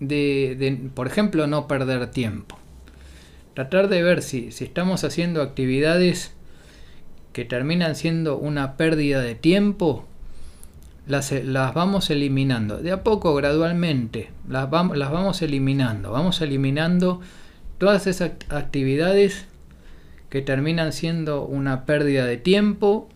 de, 0.00 0.56
de, 0.58 0.90
por 0.92 1.06
ejemplo, 1.06 1.46
no 1.46 1.68
perder 1.68 2.10
tiempo. 2.10 2.58
Tratar 3.56 3.88
de 3.88 4.02
ver 4.02 4.20
si, 4.20 4.52
si 4.52 4.64
estamos 4.64 5.02
haciendo 5.02 5.40
actividades 5.40 6.34
que 7.32 7.46
terminan 7.46 7.96
siendo 7.96 8.36
una 8.36 8.76
pérdida 8.76 9.22
de 9.22 9.34
tiempo, 9.34 10.04
las, 11.06 11.32
las, 11.32 11.72
vamos 11.72 12.10
eliminando. 12.10 12.76
De 12.76 12.92
a 12.92 13.02
poco, 13.02 13.34
gradualmente, 13.34 14.28
las, 14.46 14.70
las 14.70 15.10
vamos 15.10 15.40
eliminando. 15.40 16.12
Vamos 16.12 16.42
eliminando 16.42 17.22
todas 17.78 18.06
esas 18.06 18.32
actividades 18.50 19.46
que 20.28 20.42
terminan 20.42 20.92
siendo 20.92 21.46
una 21.46 21.86
pérdida 21.86 22.26
de 22.26 22.36
tiempo. 22.36 23.08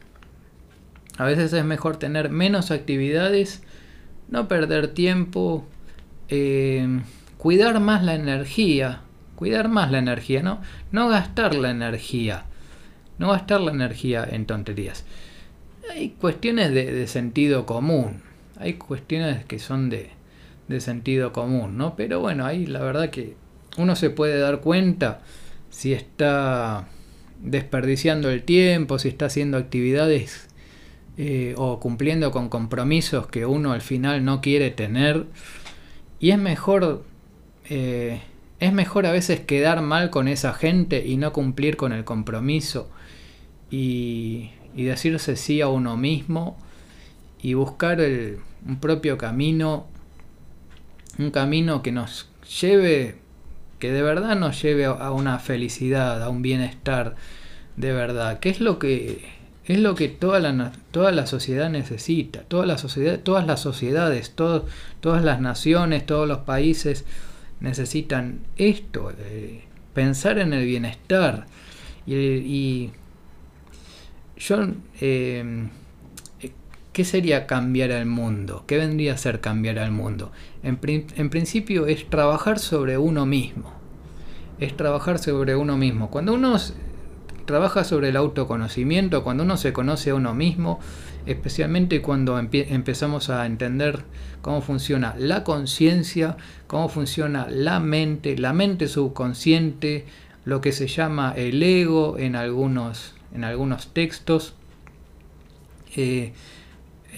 A 1.18 1.26
veces 1.26 1.52
es 1.52 1.66
mejor 1.66 1.98
tener 1.98 2.30
menos 2.30 2.70
actividades, 2.70 3.62
no 4.30 4.48
perder 4.48 4.88
tiempo, 4.88 5.66
eh, 6.30 7.02
cuidar 7.36 7.78
más 7.80 8.02
la 8.02 8.14
energía, 8.14 9.02
cuidar 9.40 9.68
más 9.68 9.90
la 9.90 9.98
energía, 9.98 10.44
¿no? 10.44 10.60
No 10.92 11.08
gastar 11.08 11.56
la 11.56 11.70
energía, 11.70 12.44
no 13.18 13.30
gastar 13.30 13.60
la 13.60 13.72
energía 13.72 14.24
en 14.30 14.46
tonterías 14.46 15.04
hay 15.90 16.10
cuestiones 16.10 16.72
de, 16.72 17.06
sentido 17.06 17.66
común. 17.66 18.22
Hay 18.58 18.74
cuestiones 18.74 19.44
que 19.44 19.58
son 19.58 19.90
de, 19.90 20.10
sentido 20.80 21.32
común, 21.32 21.76
¿no? 21.76 21.96
Pero 21.96 22.20
bueno, 22.20 22.46
ahí 22.46 22.66
la 22.66 22.80
verdad 22.80 23.10
que 23.10 23.34
uno 23.76 23.96
se 23.96 24.10
puede 24.10 24.38
dar 24.38 24.60
cuenta 24.60 25.20
si 25.68 25.92
está 25.92 26.88
desperdiciando 27.40 28.30
el 28.30 28.42
tiempo, 28.44 28.98
si 28.98 29.08
está 29.08 29.26
haciendo 29.26 29.56
actividades 29.56 30.48
eh, 31.16 31.54
o 31.56 31.80
cumpliendo 31.80 32.30
con 32.30 32.48
compromisos 32.48 33.26
que 33.26 33.46
uno 33.46 33.72
al 33.72 33.80
final 33.80 34.24
no 34.24 34.40
quiere 34.40 34.70
tener. 34.70 35.26
Y 36.20 36.30
es 36.30 36.38
mejor, 36.38 37.04
eh, 37.68 38.20
es 38.60 38.72
mejor 38.72 39.06
a 39.06 39.12
veces 39.12 39.40
quedar 39.40 39.80
mal 39.82 40.10
con 40.10 40.28
esa 40.28 40.52
gente 40.52 41.06
y 41.06 41.16
no 41.16 41.32
cumplir 41.32 41.76
con 41.76 41.92
el 41.92 42.04
compromiso. 42.04 42.88
Y, 43.70 44.50
y 44.74 44.84
decirse 44.84 45.36
sí 45.36 45.60
a 45.60 45.68
uno 45.68 45.96
mismo 45.96 46.56
y 47.42 47.54
buscar 47.54 48.00
el, 48.00 48.38
un 48.66 48.78
propio 48.80 49.18
camino, 49.18 49.86
un 51.18 51.30
camino 51.30 51.82
que 51.82 51.92
nos 51.92 52.28
lleve, 52.60 53.16
que 53.78 53.92
de 53.92 54.02
verdad 54.02 54.36
nos 54.36 54.60
lleve 54.60 54.84
a 54.84 55.10
una 55.10 55.38
felicidad, 55.38 56.22
a 56.22 56.28
un 56.28 56.42
bienestar 56.42 57.16
de 57.76 57.92
verdad, 57.92 58.40
que 58.40 58.50
es 58.50 58.60
lo 58.60 58.78
que 58.78 59.40
es 59.64 59.78
lo 59.78 59.94
que 59.94 60.08
toda 60.08 60.40
la, 60.40 60.72
toda 60.90 61.12
la 61.12 61.26
sociedad 61.26 61.70
necesita, 61.70 62.40
toda 62.40 62.66
la 62.66 62.76
sociedad, 62.76 63.20
todas 63.20 63.46
las 63.46 63.60
sociedades, 63.60 64.34
todas 64.34 65.24
las 65.24 65.40
naciones, 65.40 66.04
todos 66.06 66.26
los 66.26 66.38
países 66.38 67.04
necesitan 67.60 68.40
esto, 68.56 69.12
pensar 69.94 70.38
en 70.38 70.52
el 70.52 70.64
bienestar 70.66 71.46
y 72.06 72.90
yo, 74.36 74.56
eh, 75.00 75.68
¿qué 76.92 77.04
sería 77.04 77.46
cambiar 77.46 77.92
al 77.92 78.06
mundo? 78.06 78.64
¿Qué 78.66 78.78
vendría 78.78 79.14
a 79.14 79.18
ser 79.18 79.40
cambiar 79.40 79.78
al 79.78 79.92
mundo? 79.92 80.32
En, 80.62 80.78
principio 81.30 81.86
es 81.86 82.08
trabajar 82.08 82.58
sobre 82.58 82.98
uno 82.98 83.26
mismo. 83.26 83.72
Es 84.58 84.76
trabajar 84.76 85.18
sobre 85.18 85.56
uno 85.56 85.76
mismo. 85.76 86.10
Cuando 86.10 86.34
uno 86.34 86.56
trabaja 87.44 87.84
sobre 87.84 88.08
el 88.08 88.16
autoconocimiento, 88.16 89.24
cuando 89.24 89.44
uno 89.44 89.56
se 89.56 89.72
conoce 89.72 90.10
a 90.10 90.14
uno 90.14 90.34
mismo, 90.34 90.80
especialmente 91.26 92.02
cuando 92.02 92.38
empezamos 92.38 93.30
a 93.30 93.46
entender 93.46 94.04
cómo 94.42 94.62
funciona 94.62 95.14
la 95.18 95.44
conciencia, 95.44 96.36
cómo 96.66 96.88
funciona 96.88 97.46
la 97.50 97.80
mente, 97.80 98.36
la 98.38 98.52
mente 98.52 98.88
subconsciente, 98.88 100.06
lo 100.44 100.60
que 100.60 100.72
se 100.72 100.86
llama 100.86 101.34
el 101.36 101.62
ego 101.62 102.18
en 102.18 102.36
algunos 102.36 103.14
en 103.34 103.44
algunos 103.44 103.88
textos. 103.88 104.54
Eh, 105.96 106.32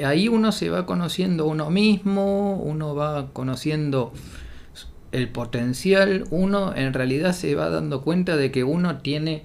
ahí 0.05 0.29
uno 0.29 0.53
se 0.53 0.71
va 0.71 0.87
conociendo 0.87 1.47
uno 1.47 1.71
mismo, 1.71 2.57
uno 2.57 2.95
va 2.95 3.33
conociendo 3.33 4.13
el 5.13 5.29
potencial, 5.29 6.25
uno 6.31 6.75
en 6.75 6.93
realidad 6.95 7.33
se 7.33 7.55
va 7.55 7.69
dando 7.69 8.03
cuenta 8.03 8.37
de 8.37 8.51
que 8.51 8.65
uno 8.65 8.99
tiene 8.99 9.43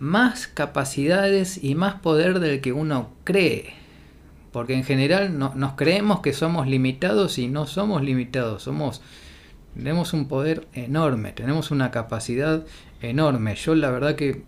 más 0.00 0.48
capacidades 0.48 1.62
y 1.62 1.76
más 1.76 2.00
poder 2.00 2.40
del 2.40 2.60
que 2.60 2.72
uno 2.72 3.10
cree. 3.22 3.74
Porque 4.50 4.74
en 4.74 4.82
general 4.82 5.38
no, 5.38 5.52
nos 5.54 5.74
creemos 5.74 6.20
que 6.20 6.32
somos 6.32 6.66
limitados 6.66 7.38
y 7.38 7.46
no 7.46 7.68
somos 7.68 8.02
limitados, 8.02 8.64
somos 8.64 9.00
tenemos 9.74 10.12
un 10.12 10.26
poder 10.26 10.66
enorme, 10.72 11.30
tenemos 11.32 11.70
una 11.70 11.90
capacidad 11.92 12.64
enorme. 13.00 13.54
Yo 13.54 13.74
la 13.76 13.90
verdad 13.90 14.16
que 14.16 14.42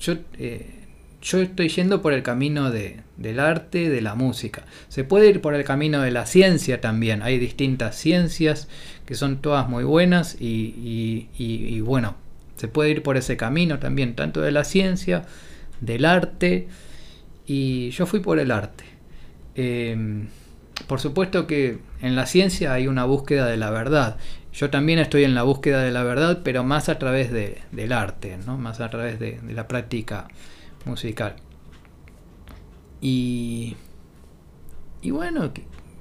yo, 0.00 0.14
eh, 0.38 0.82
yo 1.22 1.40
estoy 1.40 1.68
yendo 1.68 2.02
por 2.02 2.12
el 2.12 2.22
camino 2.24 2.70
de, 2.70 3.00
del 3.16 3.40
arte, 3.40 3.88
de 3.88 4.00
la 4.02 4.14
música. 4.14 4.64
Se 4.88 5.04
puede 5.04 5.28
ir 5.28 5.40
por 5.40 5.54
el 5.54 5.64
camino 5.64 6.02
de 6.02 6.10
la 6.10 6.26
ciencia 6.26 6.80
también. 6.80 7.22
Hay 7.22 7.38
distintas 7.38 7.96
ciencias 7.96 8.68
que 9.06 9.14
son 9.14 9.38
todas 9.40 9.68
muy 9.68 9.84
buenas 9.84 10.36
y, 10.40 11.80
bueno, 11.80 12.16
se 12.56 12.68
puede 12.68 12.90
ir 12.90 13.02
por 13.02 13.16
ese 13.16 13.36
camino 13.36 13.78
también, 13.78 14.14
tanto 14.14 14.40
de 14.40 14.52
la 14.52 14.64
ciencia, 14.64 15.24
del 15.80 16.04
arte, 16.04 16.68
y 17.46 17.90
yo 17.90 18.06
fui 18.06 18.20
por 18.20 18.38
el 18.38 18.50
arte. 18.50 18.84
Em, 19.54 20.28
por 20.86 21.00
supuesto 21.00 21.46
que 21.46 21.78
en 22.00 22.16
la 22.16 22.26
ciencia 22.26 22.72
hay 22.72 22.86
una 22.86 23.04
búsqueda 23.04 23.46
de 23.46 23.56
la 23.56 23.70
verdad 23.70 24.18
yo 24.52 24.68
también 24.68 24.98
estoy 24.98 25.24
en 25.24 25.34
la 25.34 25.44
búsqueda 25.44 25.82
de 25.82 25.90
la 25.90 26.02
verdad, 26.02 26.40
pero 26.44 26.62
más 26.62 26.88
a 26.88 26.98
través 26.98 27.32
de, 27.32 27.62
del 27.72 27.92
arte, 27.92 28.36
¿no? 28.46 28.58
más 28.58 28.80
a 28.80 28.90
través 28.90 29.18
de, 29.18 29.40
la 29.48 29.66
práctica 29.66 30.28
musical. 30.84 31.36
Y, 33.00 33.76
y 35.00 35.10
bueno, 35.10 35.52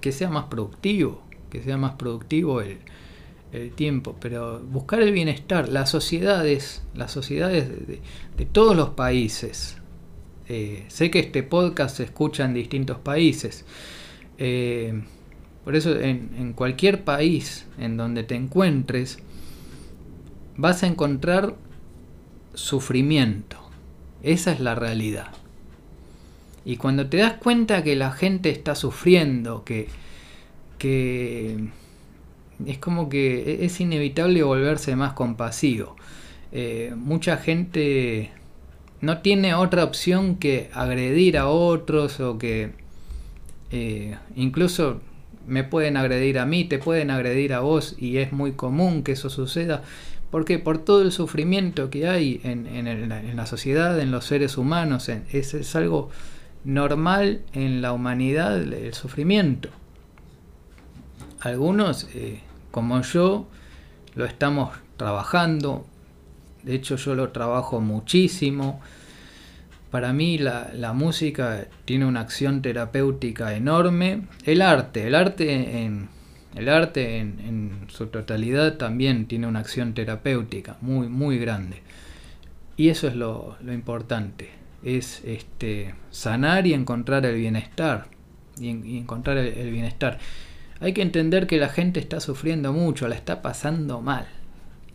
que, 0.02 0.12
sea 0.12 0.30
más 0.30 0.46
productivo, 0.46 1.24
que 1.50 1.64
sea 1.64 1.78
más 1.78 1.94
productivo 1.94 2.62
el, 2.62 2.80
el, 3.52 3.72
tiempo, 3.72 4.16
pero 4.20 4.60
buscar 4.60 5.02
el 5.02 5.12
bienestar, 5.12 5.70
las 5.70 5.90
sociedades, 5.90 6.84
las 6.94 7.12
sociedades 7.12 7.70
de, 7.88 8.46
todos 8.46 8.76
los 8.76 8.90
países. 8.90 9.78
Eh, 10.48 10.86
sé 10.88 11.12
que 11.12 11.20
este 11.20 11.44
podcast 11.44 11.98
se 11.98 12.04
escucha 12.04 12.46
en 12.46 12.54
distintos 12.54 12.98
países. 12.98 13.66
Eh, 14.38 15.02
por 15.64 15.76
eso 15.76 16.00
en, 16.00 16.54
cualquier 16.54 17.04
país 17.04 17.68
en 17.78 17.98
donde 17.98 18.24
te 18.24 18.36
encuentres, 18.36 19.20
vas 20.58 20.84
a 20.84 20.88
encontrar 20.88 21.56
sufrimiento. 22.54 23.58
Esa 24.24 24.52
es 24.52 24.60
la 24.60 24.76
realidad. 24.76 25.32
Y 26.66 26.78
cuando 26.78 27.08
te 27.08 27.18
das 27.18 27.34
cuenta 27.34 27.84
que 27.84 27.96
la 27.96 28.12
gente 28.12 28.50
está 28.50 28.76
sufriendo, 28.76 29.64
que, 29.64 29.88
que 30.78 31.70
es 32.68 32.78
como 32.78 33.10
que 33.10 33.42
e-, 33.42 33.66
es 33.66 33.80
inevitable 33.80 34.44
volverse 34.44 34.96
más 34.96 35.14
compasivo. 35.14 35.96
Eh, 36.52 36.94
mucha 36.96 37.38
gente 37.38 38.32
no 39.00 39.20
tiene 39.20 39.54
otra 39.56 39.84
opción 39.84 40.36
que 40.36 40.70
agredir 40.74 41.38
a 41.38 41.48
otros 41.48 42.20
o 42.20 42.38
que 42.38 42.72
eh, 43.72 44.18
incluso 44.36 45.02
me 45.48 45.64
pueden 45.64 45.98
agredir 45.98 46.40
a 46.40 46.46
mí, 46.46 46.66
te 46.66 46.78
pueden 46.78 47.10
agredir 47.10 47.54
a 47.54 47.62
vos 47.62 47.96
y 47.98 48.18
es 48.18 48.32
muy 48.32 48.54
común 48.54 49.04
que 49.04 49.14
eso 49.14 49.30
suceda. 49.30 49.84
porque 50.30 50.60
Por 50.60 50.78
todo 50.78 51.02
el 51.02 51.12
sufrimiento 51.12 51.90
que 51.90 52.08
hay 52.08 52.42
en, 52.44 53.36
la 53.36 53.46
sociedad, 53.46 54.00
en 54.00 54.12
los 54.12 54.26
seres 54.26 54.58
humanos, 54.58 55.10
es, 55.10 55.76
algo 55.76 56.10
normal 56.64 57.42
en 57.54 57.82
la 57.82 57.92
humanidad 57.92 58.62
el 58.62 58.94
sufrimiento. 58.94 59.70
Algunos, 61.42 62.08
eh, 62.14 62.40
como 62.72 63.02
yo, 63.02 63.48
lo 64.16 64.26
estamos 64.26 64.76
trabajando, 64.98 65.86
de 66.64 66.76
hecho 66.76 66.96
yo 66.96 67.16
lo 67.16 67.30
trabajo 67.30 67.82
muchísimo, 67.82 68.82
para 69.92 70.14
mí 70.14 70.38
la, 70.38 70.94
música 70.94 71.68
tiene 71.84 72.06
una 72.06 72.22
acción 72.22 72.62
terapéutica 72.62 73.54
enorme. 73.56 74.22
El 74.46 74.62
arte, 74.62 75.06
el 75.06 75.16
arte 75.16 75.84
en, 75.84 76.08
el 76.56 76.70
arte 76.70 77.20
en, 77.20 77.86
su 77.90 78.08
totalidad 78.08 78.78
también 78.78 79.26
tiene 79.26 79.48
una 79.48 79.60
acción 79.60 79.94
terapéutica 79.94 80.78
muy, 80.80 81.10
muy 81.10 81.38
grande. 81.38 81.82
Y 82.78 82.88
eso 82.88 83.10
es 83.10 83.16
lo, 83.16 83.58
importante, 83.70 84.50
es 84.82 85.22
este, 85.26 85.94
sanar 86.10 86.66
y 86.68 86.74
encontrar 86.74 87.26
el 87.26 87.36
bienestar. 87.36 88.08
Y, 88.58 88.98
encontrar 88.98 89.38
el 89.40 89.72
bienestar. 89.72 90.20
Hay 90.82 90.94
que 90.94 91.04
entender 91.04 91.46
que 91.46 91.58
la 91.58 91.70
gente 91.70 92.00
está 92.00 92.20
sufriendo 92.20 92.74
mucho, 92.74 93.08
la 93.08 93.16
está 93.16 93.44
pasando 93.44 94.02
mal. 94.02 94.28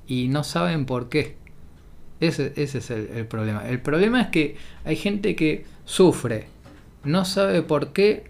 Y 0.09 0.29
no 0.29 0.43
saben 0.43 0.85
por 0.85 1.09
qué. 1.09 1.37
Ese, 2.19 2.53
es 2.57 2.91
el, 2.91 3.27
problema. 3.27 3.69
El 3.69 3.81
problema 3.81 4.21
es 4.21 4.29
que 4.29 4.57
hay 4.85 4.97
gente 4.97 5.37
que 5.37 5.65
sufre, 5.85 6.47
no 7.05 7.25
sabe 7.25 7.63
por 7.63 7.93
qué, 7.93 8.25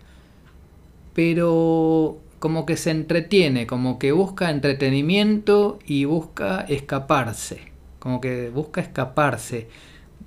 pero 1.14 2.18
como 2.40 2.66
que 2.66 2.76
se 2.76 2.90
entretiene, 2.90 3.66
como 3.66 3.98
que 3.98 4.12
busca 4.12 4.50
entretenimiento 4.50 5.78
y 5.86 6.04
busca 6.04 6.62
escaparse, 6.62 7.72
como 8.00 8.20
que 8.20 8.50
busca 8.50 8.80
escaparse 8.80 9.68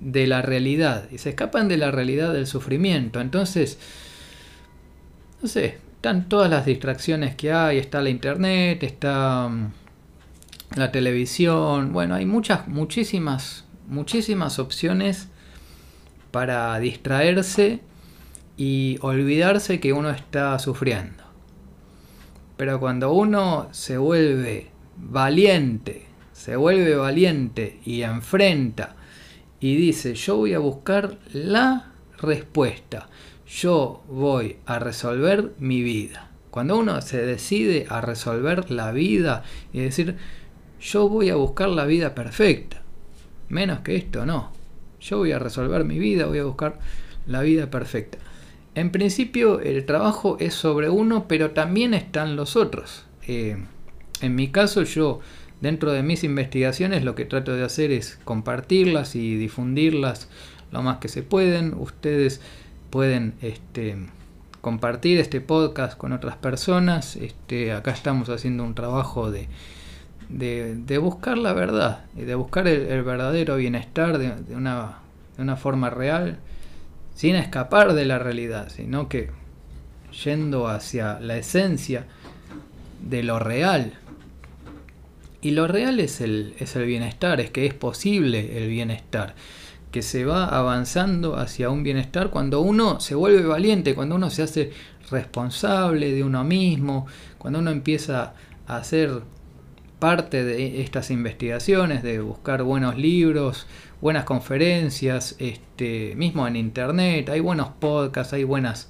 de 0.00 0.26
la 0.26 0.42
realidad 0.42 1.08
y 1.10 1.18
se 1.18 1.30
escapan 1.30 1.68
de 1.68 1.76
la 1.76 1.90
realidad 1.90 2.32
del 2.32 2.46
sufrimiento. 2.46 3.20
Entonces, 3.20 3.78
no 5.42 5.48
sé, 5.48 5.78
están 6.00 6.30
todas 6.30 6.48
las 6.48 6.64
distracciones 6.64 7.36
que 7.36 7.52
hay, 7.52 7.76
está 7.76 8.00
la 8.00 8.08
internet, 8.08 8.82
está 8.84 9.50
mm, 9.50 9.70
la 10.76 10.90
televisión, 10.90 11.92
bueno, 11.92 12.14
hay 12.14 12.24
muchas, 12.24 12.68
muchísimas, 12.68 13.66
muchísimas 13.86 14.58
opciones 14.58 15.28
para 16.30 16.78
distraerse 16.78 17.80
y 18.56 18.96
olvidarse 19.02 19.78
que 19.78 19.92
uno 19.92 20.08
está 20.08 20.58
sufriendo. 20.58 21.22
Pero 22.56 22.80
cuando 22.80 23.12
uno 23.12 23.68
se 23.72 23.98
vuelve 23.98 24.70
valiente, 24.96 26.06
se 26.32 26.56
vuelve 26.56 26.96
valiente 26.96 27.78
y 27.84 28.00
enfrenta 28.00 28.96
y 29.60 29.76
dice, 29.76 30.14
yo 30.14 30.38
voy 30.38 30.54
a 30.54 30.60
buscar 30.60 31.18
la 31.34 31.92
respuesta, 32.22 33.10
yo 33.50 34.02
voy 34.08 34.56
a 34.64 34.78
resolver 34.78 35.52
mi 35.58 35.82
vida. 35.82 36.30
Cuando 36.50 36.78
uno 36.78 37.00
se 37.00 37.24
decide 37.24 37.86
a 37.88 38.00
resolver 38.00 38.70
la 38.70 38.92
vida 38.92 39.42
y 39.72 39.80
decir, 39.80 40.16
yo 40.80 41.08
voy 41.08 41.30
a 41.30 41.36
buscar 41.36 41.68
la 41.68 41.84
vida 41.84 42.14
perfecta. 42.14 42.82
Menos 43.48 43.80
que 43.80 43.96
esto, 43.96 44.24
no. 44.24 44.52
Yo 45.00 45.18
voy 45.18 45.32
a 45.32 45.38
resolver 45.38 45.84
mi 45.84 45.98
vida, 45.98 46.26
voy 46.26 46.38
a 46.38 46.44
buscar 46.44 46.78
la 47.26 47.40
vida 47.42 47.70
perfecta. 47.70 48.18
En 48.74 48.90
principio 48.90 49.60
el 49.60 49.84
trabajo 49.84 50.36
es 50.38 50.54
sobre 50.54 50.88
uno, 50.88 51.26
pero 51.26 51.50
también 51.50 51.92
están 51.94 52.36
los 52.36 52.54
otros. 52.56 53.04
Eh, 53.26 53.56
en 54.20 54.34
mi 54.34 54.48
caso 54.48 54.82
yo, 54.82 55.20
dentro 55.60 55.92
de 55.92 56.04
mis 56.04 56.22
investigaciones, 56.22 57.02
lo 57.02 57.16
que 57.16 57.24
trato 57.24 57.54
de 57.54 57.64
hacer 57.64 57.90
es 57.90 58.20
compartirlas 58.24 59.16
y 59.16 59.36
difundirlas 59.36 60.28
lo 60.70 60.82
más 60.82 60.98
que 60.98 61.08
se 61.08 61.22
pueden. 61.22 61.74
Ustedes 61.74 62.40
pueden 62.90 63.34
este, 63.40 63.96
compartir 64.60 65.18
este 65.18 65.40
podcast 65.40 65.96
con 65.96 66.12
otras 66.12 66.36
personas. 66.36 67.16
Este, 67.16 67.72
acá 67.72 67.92
estamos 67.92 68.28
haciendo 68.28 68.64
un 68.64 68.74
trabajo 68.74 69.30
de 69.30 69.48
de, 70.30 70.98
buscar 70.98 71.38
la 71.38 71.52
verdad 71.52 72.04
y 72.16 72.22
de 72.22 72.34
buscar 72.34 72.68
el, 72.68 73.02
verdadero 73.02 73.56
bienestar 73.56 74.18
de, 74.18 74.32
una, 74.54 74.98
de, 75.36 75.42
una, 75.42 75.56
forma 75.56 75.90
real, 75.90 76.38
sin 77.14 77.34
escapar 77.34 77.94
de 77.94 78.04
la 78.04 78.18
realidad, 78.18 78.68
sino 78.74 79.08
que 79.08 79.30
yendo 80.24 80.68
hacia 80.68 81.18
la 81.20 81.36
esencia 81.36 82.06
de 83.02 83.22
lo 83.22 83.38
real. 83.38 83.94
Y 85.42 85.52
lo 85.52 85.66
real 85.66 86.00
es 86.00 86.20
el, 86.20 86.54
es 86.58 86.76
el 86.76 86.84
bienestar, 86.84 87.40
es 87.40 87.50
que 87.50 87.66
es 87.66 87.74
posible 87.74 88.58
el 88.58 88.68
bienestar, 88.68 89.34
que 89.90 90.02
se 90.02 90.24
va 90.24 90.46
avanzando 90.46 91.36
hacia 91.36 91.70
un 91.70 91.82
bienestar 91.82 92.30
cuando 92.30 92.60
uno 92.60 93.00
se 93.00 93.14
vuelve 93.14 93.44
valiente, 93.44 93.94
cuando 93.94 94.14
uno 94.14 94.30
se 94.30 94.42
hace 94.42 94.72
responsable 95.10 96.12
de 96.12 96.22
uno 96.22 96.44
mismo, 96.44 97.06
cuando 97.38 97.58
uno 97.58 97.70
empieza 97.70 98.34
a 98.66 98.76
hacer 98.76 99.22
parte 99.98 100.44
de 100.44 100.80
estas 100.80 101.10
investigaciones, 101.10 102.02
de 102.02 102.20
buscar 102.20 102.62
buenos 102.62 102.96
libros, 102.96 103.66
buenas 104.00 104.24
conferencias, 104.24 105.36
este, 105.38 106.14
mismo 106.16 106.48
en 106.48 106.56
internet, 106.56 107.28
hay 107.28 107.40
buenos 107.40 107.68
podcasts, 107.68 108.32
hay 108.32 108.44
buenas, 108.44 108.88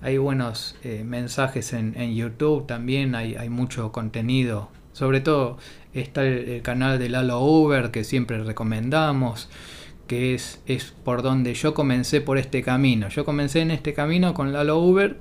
hay 0.00 0.16
buenos 0.18 0.76
eh, 0.84 1.02
mensajes 1.04 1.72
en, 1.72 2.14
YouTube 2.14 2.66
también, 2.66 3.14
hay, 3.14 3.34
hay, 3.34 3.48
mucho 3.48 3.90
contenido. 3.90 4.68
Sobre 4.92 5.20
todo 5.20 5.58
está 5.92 6.24
el, 6.24 6.62
canal 6.62 7.00
de 7.00 7.08
Lalo 7.08 7.40
Uber 7.40 7.90
que 7.90 8.04
siempre 8.04 8.42
recomendamos, 8.44 9.48
que 10.06 10.34
es, 10.34 10.60
es 10.66 10.92
por 11.04 11.22
donde 11.22 11.54
yo 11.54 11.74
comencé 11.74 12.20
por 12.20 12.38
este 12.38 12.62
camino. 12.62 13.08
Yo 13.08 13.24
comencé 13.24 13.60
en 13.60 13.70
este 13.70 13.94
camino 13.94 14.34
con 14.34 14.52
Lalo 14.52 14.78
Uber 14.78 15.16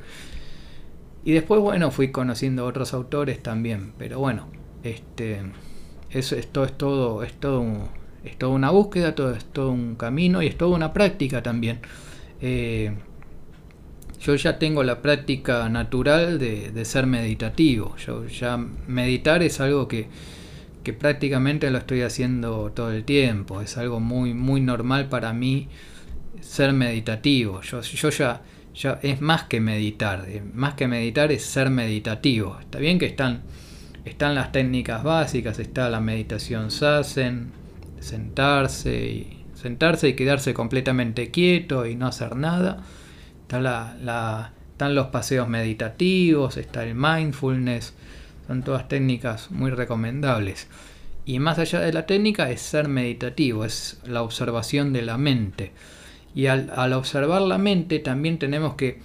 y 1.26 1.32
después, 1.32 1.62
bueno, 1.62 1.92
fui 1.92 2.10
conociendo 2.10 2.66
otros 2.66 2.94
autores 2.94 3.42
también, 3.42 3.94
pero 3.98 4.20
bueno, 4.20 4.48
este, 4.84 5.42
esto 6.10 6.64
es 6.64 6.74
todo, 6.78 7.24
es 7.24 7.34
todo, 7.34 7.64
una 8.50 8.70
búsqueda, 8.72 9.16
todo, 9.16 9.32
es 9.34 9.46
todo 9.46 9.72
un 9.72 9.96
camino 9.96 10.42
y 10.42 10.48
es 10.48 10.58
toda 10.58 10.76
una 10.76 10.92
práctica 10.92 11.42
también. 11.42 11.80
Eh, 12.42 12.94
yo 14.22 14.36
ya 14.36 14.60
tengo 14.60 14.84
la 14.84 15.02
práctica 15.02 15.68
natural 15.70 16.40
de, 16.40 16.86
ser 16.86 17.08
meditativo. 17.08 17.96
Yo 17.98 18.26
ya 18.28 18.58
meditar 18.58 19.44
es 19.44 19.60
algo 19.60 19.88
que, 19.88 20.08
que, 20.84 20.94
prácticamente 20.94 21.70
lo 21.72 21.78
estoy 21.80 22.02
haciendo 22.02 22.72
todo 22.72 22.92
el 22.92 23.04
tiempo. 23.04 23.62
Es 23.62 23.78
algo 23.78 24.00
muy, 24.00 24.34
muy 24.34 24.62
normal 24.62 25.10
para 25.10 25.34
mí 25.34 25.70
ser 26.42 26.74
meditativo. 26.74 27.62
Yo, 27.62 27.82
yo 27.82 28.10
ya, 28.10 28.42
ya 28.76 29.00
es 29.02 29.22
más 29.22 29.44
que 29.44 29.60
meditar. 29.60 30.26
Eh, 30.28 30.44
más 30.54 30.74
que 30.76 30.88
meditar 30.88 31.32
es 31.32 31.44
ser 31.44 31.70
meditativo. 31.70 32.58
Está 32.60 32.80
bien 32.80 33.00
que 33.00 33.06
están 33.06 33.44
están 34.06 34.36
las 34.36 34.52
técnicas 34.52 35.04
básicas, 35.04 35.60
está 35.60 35.90
la 35.90 36.02
meditación 36.02 36.72
sasen, 36.72 37.52
sentarse 38.00 39.08
y 39.08 39.46
sentarse 39.54 40.10
y 40.10 40.14
quedarse 40.14 40.54
completamente 40.54 41.32
quieto 41.32 41.86
y 41.86 41.96
no 41.96 42.08
hacer 42.08 42.36
nada. 42.36 42.84
Está 43.44 43.62
la, 43.62 44.52
están 44.72 44.96
los 44.96 45.08
paseos 45.08 45.48
meditativos, 45.48 46.58
está 46.58 46.84
el 46.84 46.96
mindfulness, 46.96 47.94
son 48.48 48.64
todas 48.64 48.88
técnicas 48.88 49.52
muy 49.52 49.72
recomendables. 49.72 50.68
Y 51.26 51.40
más 51.40 51.60
allá 51.60 51.80
de 51.80 51.94
la 51.94 52.06
técnica 52.06 52.50
es 52.52 52.62
ser 52.62 52.88
meditativo, 52.88 53.66
es 53.66 54.02
la 54.06 54.22
observación 54.22 54.92
de 54.94 55.02
la 55.04 55.18
mente. 55.18 55.72
Y 56.36 56.48
al, 56.48 56.72
al 56.76 56.94
observar 56.94 57.42
la 57.42 57.58
mente 57.58 58.00
también 58.00 58.40
tenemos 58.40 58.76
que 58.76 59.00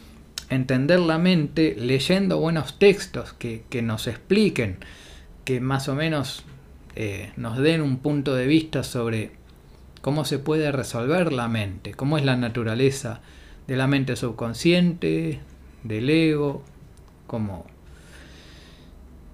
entender 0.51 1.01
la 1.01 1.19
mente 1.19 1.77
leyendo 1.79 2.39
buenos 2.39 2.79
textos 2.79 3.33
que, 3.35 3.83
nos 3.83 4.07
expliquen, 4.07 4.79
que 5.45 5.61
más 5.61 5.89
o 5.89 5.95
menos 5.95 6.45
eh, 6.97 7.33
nos 7.37 7.59
den 7.59 7.83
un 7.83 7.99
punto 7.99 8.35
de 8.35 8.47
vista 8.47 8.83
sobre 8.83 9.33
cómo 10.01 10.25
se 10.25 10.39
puede 10.39 10.73
resolver 10.73 11.33
la 11.33 11.49
mente, 11.49 11.93
cómo 11.93 12.19
es 12.19 12.25
la 12.25 12.37
naturaleza 12.37 13.21
de 13.67 13.77
la 13.77 13.87
mente 13.87 14.17
subconsciente, 14.17 15.41
del 15.85 16.11
ego, 16.11 16.63
cómo... 17.27 17.67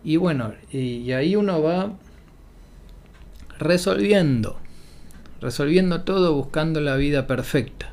Y 0.05 0.17
bueno, 0.17 0.53
y, 0.71 1.11
ahí 1.13 1.35
uno 1.35 1.63
va 1.63 1.93
resolviendo, 3.59 4.59
resolviendo 5.41 6.03
todo 6.03 6.35
buscando 6.35 6.81
la 6.81 6.97
vida 6.97 7.27
perfecta. 7.27 7.93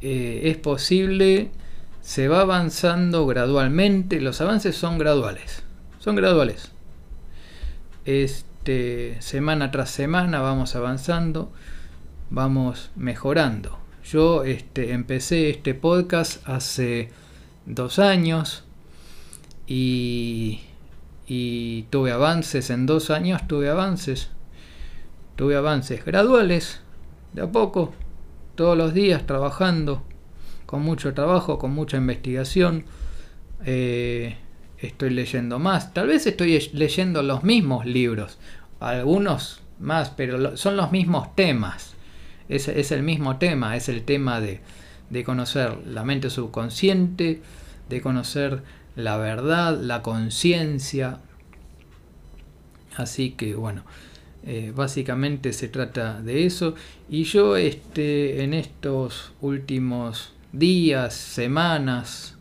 Eh, 0.00 0.42
es 0.44 0.56
posible 0.56 1.50
se 2.02 2.26
va 2.26 2.40
avanzando 2.40 3.26
gradualmente, 3.26 4.20
los 4.20 4.40
avances 4.40 4.76
son 4.76 4.98
graduales, 4.98 5.62
son 6.00 6.16
graduales. 6.16 6.72
Este, 8.04 9.16
semana 9.20 9.70
tras 9.70 9.90
semana 9.90 10.40
vamos 10.40 10.74
avanzando, 10.74 11.52
vamos 12.28 12.90
mejorando. 12.96 13.78
Yo 14.04 14.42
este, 14.42 14.92
empecé 14.92 15.48
este 15.48 15.74
podcast 15.74 16.46
hace 16.48 17.10
dos 17.66 18.00
años 18.00 18.64
y, 19.68 20.60
y 21.26 21.82
tuve 21.90 22.12
avances 22.12 22.70
en 22.70 22.86
dos 22.86 23.10
años, 23.10 23.46
tuve 23.46 23.68
avances, 23.68 24.30
tuve 25.36 25.56
avances 25.56 26.04
graduales, 26.04 26.80
de 27.32 27.42
a 27.42 27.50
poco, 27.50 27.92
todos 28.54 28.76
los 28.76 28.92
días 28.94 29.26
trabajando, 29.26 30.02
con 30.66 30.82
mucho 30.82 31.14
trabajo, 31.14 31.58
con 31.58 31.72
mucha 31.72 31.96
investigación. 31.96 32.84
Eh, 33.64 34.36
estoy 34.78 35.10
leyendo 35.10 35.58
más. 35.58 35.94
Tal 35.94 36.08
vez 36.08 36.26
estoy 36.26 36.58
leyendo 36.72 37.22
los 37.22 37.44
mismos 37.44 37.86
libros, 37.86 38.38
algunos 38.80 39.60
más, 39.78 40.10
pero 40.10 40.56
son 40.56 40.76
los 40.76 40.92
mismos 40.92 41.34
temas. 41.34 41.94
Es, 42.48 42.68
es 42.68 42.92
el 42.92 43.02
mismo 43.02 43.38
tema, 43.38 43.76
es 43.76 43.88
el 43.88 44.02
tema 44.04 44.40
de, 44.40 44.60
de 45.10 45.24
conocer 45.24 45.78
la 45.86 46.04
mente 46.04 46.30
subconsciente, 46.30 47.42
de 47.88 48.00
conocer 48.00 48.62
la 48.96 49.16
verdad, 49.16 49.78
la 49.80 50.02
conciencia. 50.02 51.20
Así 52.96 53.30
que 53.30 53.54
bueno, 53.54 53.84
eh, 54.44 54.72
básicamente 54.74 55.52
se 55.52 55.68
trata 55.68 56.20
de 56.20 56.46
eso. 56.46 56.74
Y 57.08 57.24
yo 57.24 57.56
este, 57.56 58.42
en 58.44 58.54
estos 58.54 59.32
últimos 59.40 60.32
días, 60.52 61.14
semanas, 61.14 62.36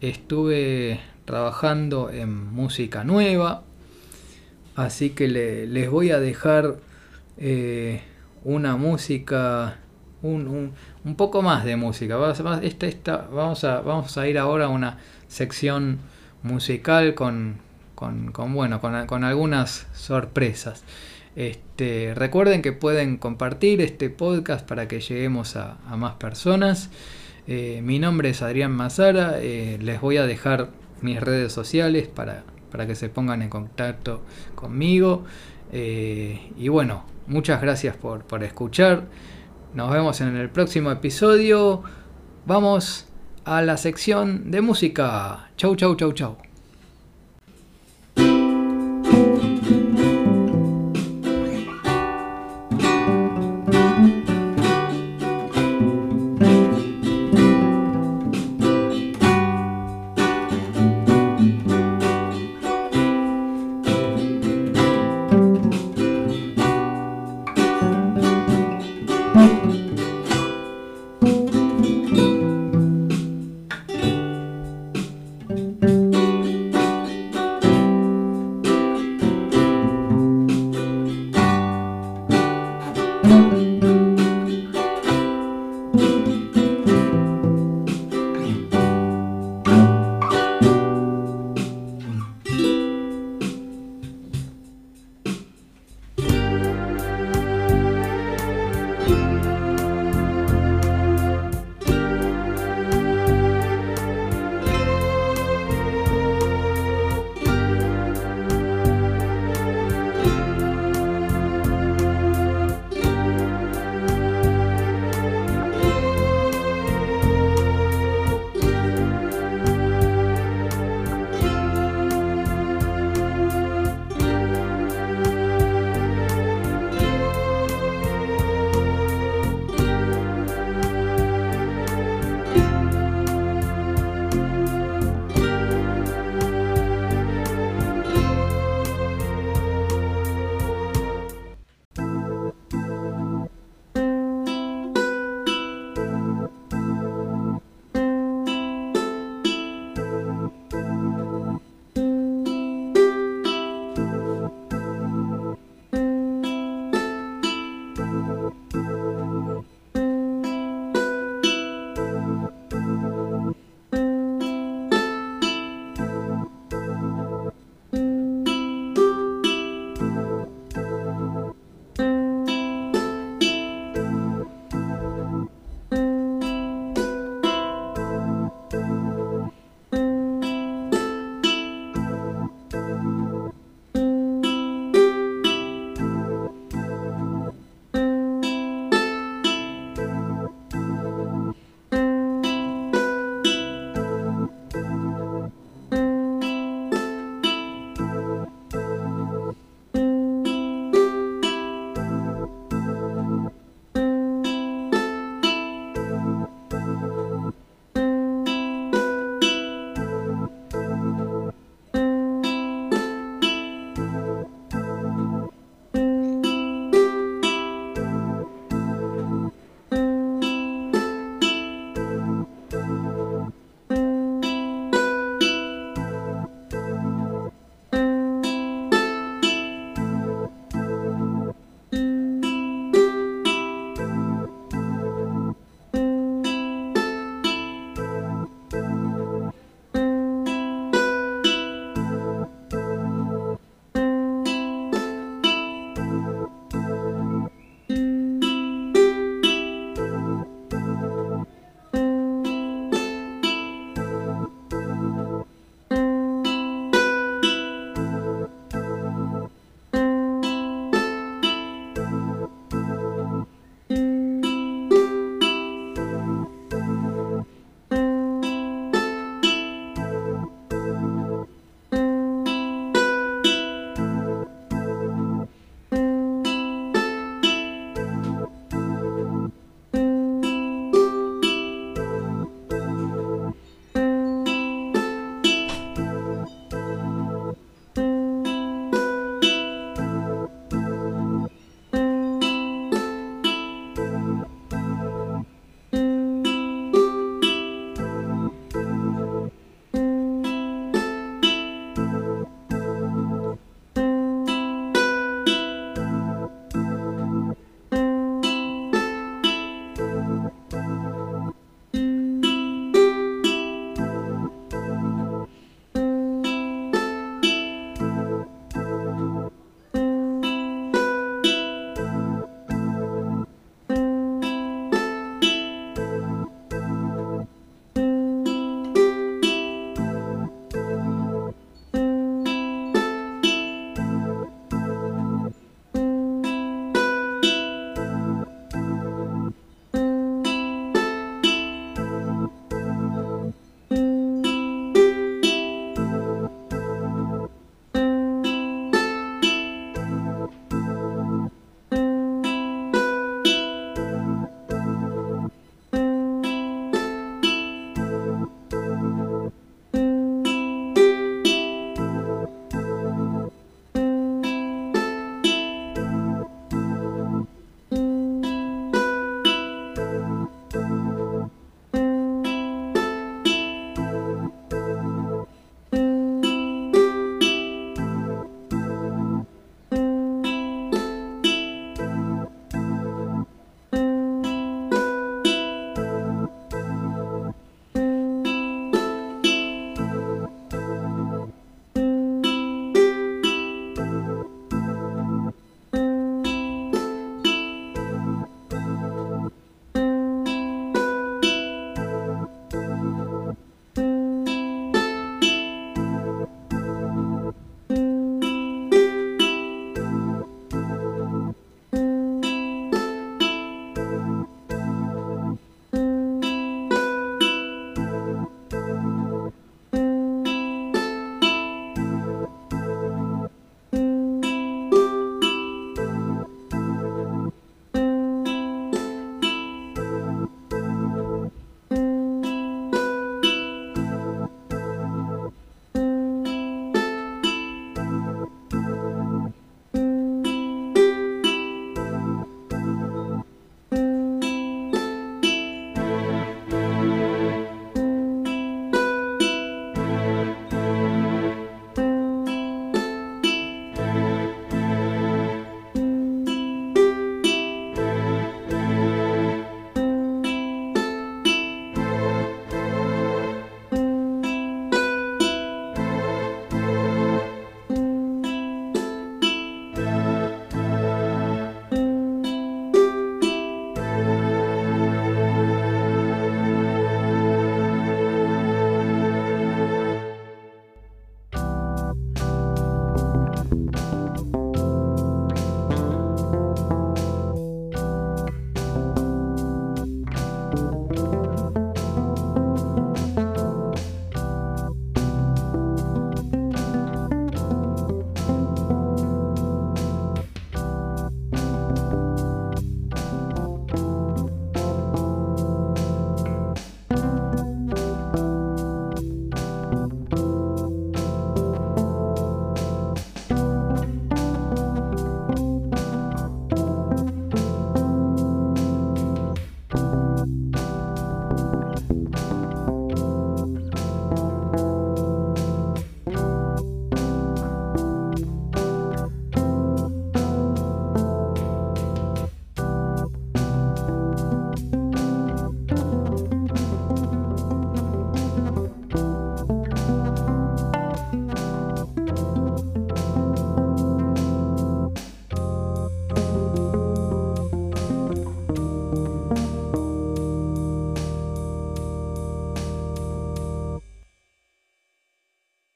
estuve 0.00 1.00
trabajando 1.24 2.10
en 2.10 2.52
música 2.52 3.04
nueva. 3.04 3.62
Así 4.74 5.10
que 5.10 5.28
les 5.28 5.90
voy 5.90 6.10
a 6.10 6.20
dejar 6.20 6.76
eh, 7.38 8.02
una 8.44 8.76
música, 8.76 9.78
un, 10.22 10.72
poco 11.16 11.42
más 11.42 11.64
de 11.64 11.76
música. 11.76 12.16
Vamos, 12.16 13.64
a, 13.64 13.80
vamos 13.80 14.18
a 14.18 14.28
ir 14.28 14.38
ahora 14.38 14.66
a 14.66 14.68
una 14.68 14.98
sección 15.28 15.98
musical 16.42 17.14
con, 17.14 17.56
con, 17.94 18.32
bueno, 18.54 18.80
con 18.80 19.24
algunas 19.24 19.86
sorpresas. 19.94 20.84
Este, 21.34 22.12
recuerden 22.14 22.60
que 22.60 22.72
pueden 22.72 23.16
compartir 23.16 23.80
este 23.80 24.10
podcast 24.10 24.66
para 24.66 24.86
que 24.86 25.00
lleguemos 25.00 25.56
a, 25.56 25.78
más 25.96 26.14
personas. 26.14 26.90
Eh, 27.46 27.80
mi 27.82 27.98
nombre 27.98 28.30
es 28.30 28.42
Adrián 28.42 28.72
Mazara. 28.72 29.38
Eh, 29.40 29.78
les 29.80 30.00
voy 30.00 30.18
a 30.18 30.26
dejar 30.26 30.68
mis 31.00 31.20
redes 31.20 31.52
sociales 31.52 32.06
para, 32.06 32.44
para 32.70 32.86
que 32.86 32.94
se 32.94 33.08
pongan 33.08 33.42
en 33.42 33.48
contacto 33.48 34.22
conmigo. 34.54 35.24
Eh, 35.72 36.52
y 36.58 36.68
bueno, 36.68 37.04
muchas 37.26 37.62
gracias 37.62 37.96
por, 37.96 38.24
por 38.24 38.44
escuchar. 38.44 39.04
Nos 39.74 39.90
vemos 39.90 40.20
en 40.20 40.36
el 40.36 40.50
próximo 40.50 40.90
episodio. 40.90 41.82
Vamos 42.44 43.06
a 43.46 43.62
la 43.62 43.78
sección 43.78 44.50
de 44.50 44.60
música. 44.60 45.50
Chau, 45.56 45.76
chau, 45.76 45.96
chau, 45.96 46.12
chau. 46.12 46.36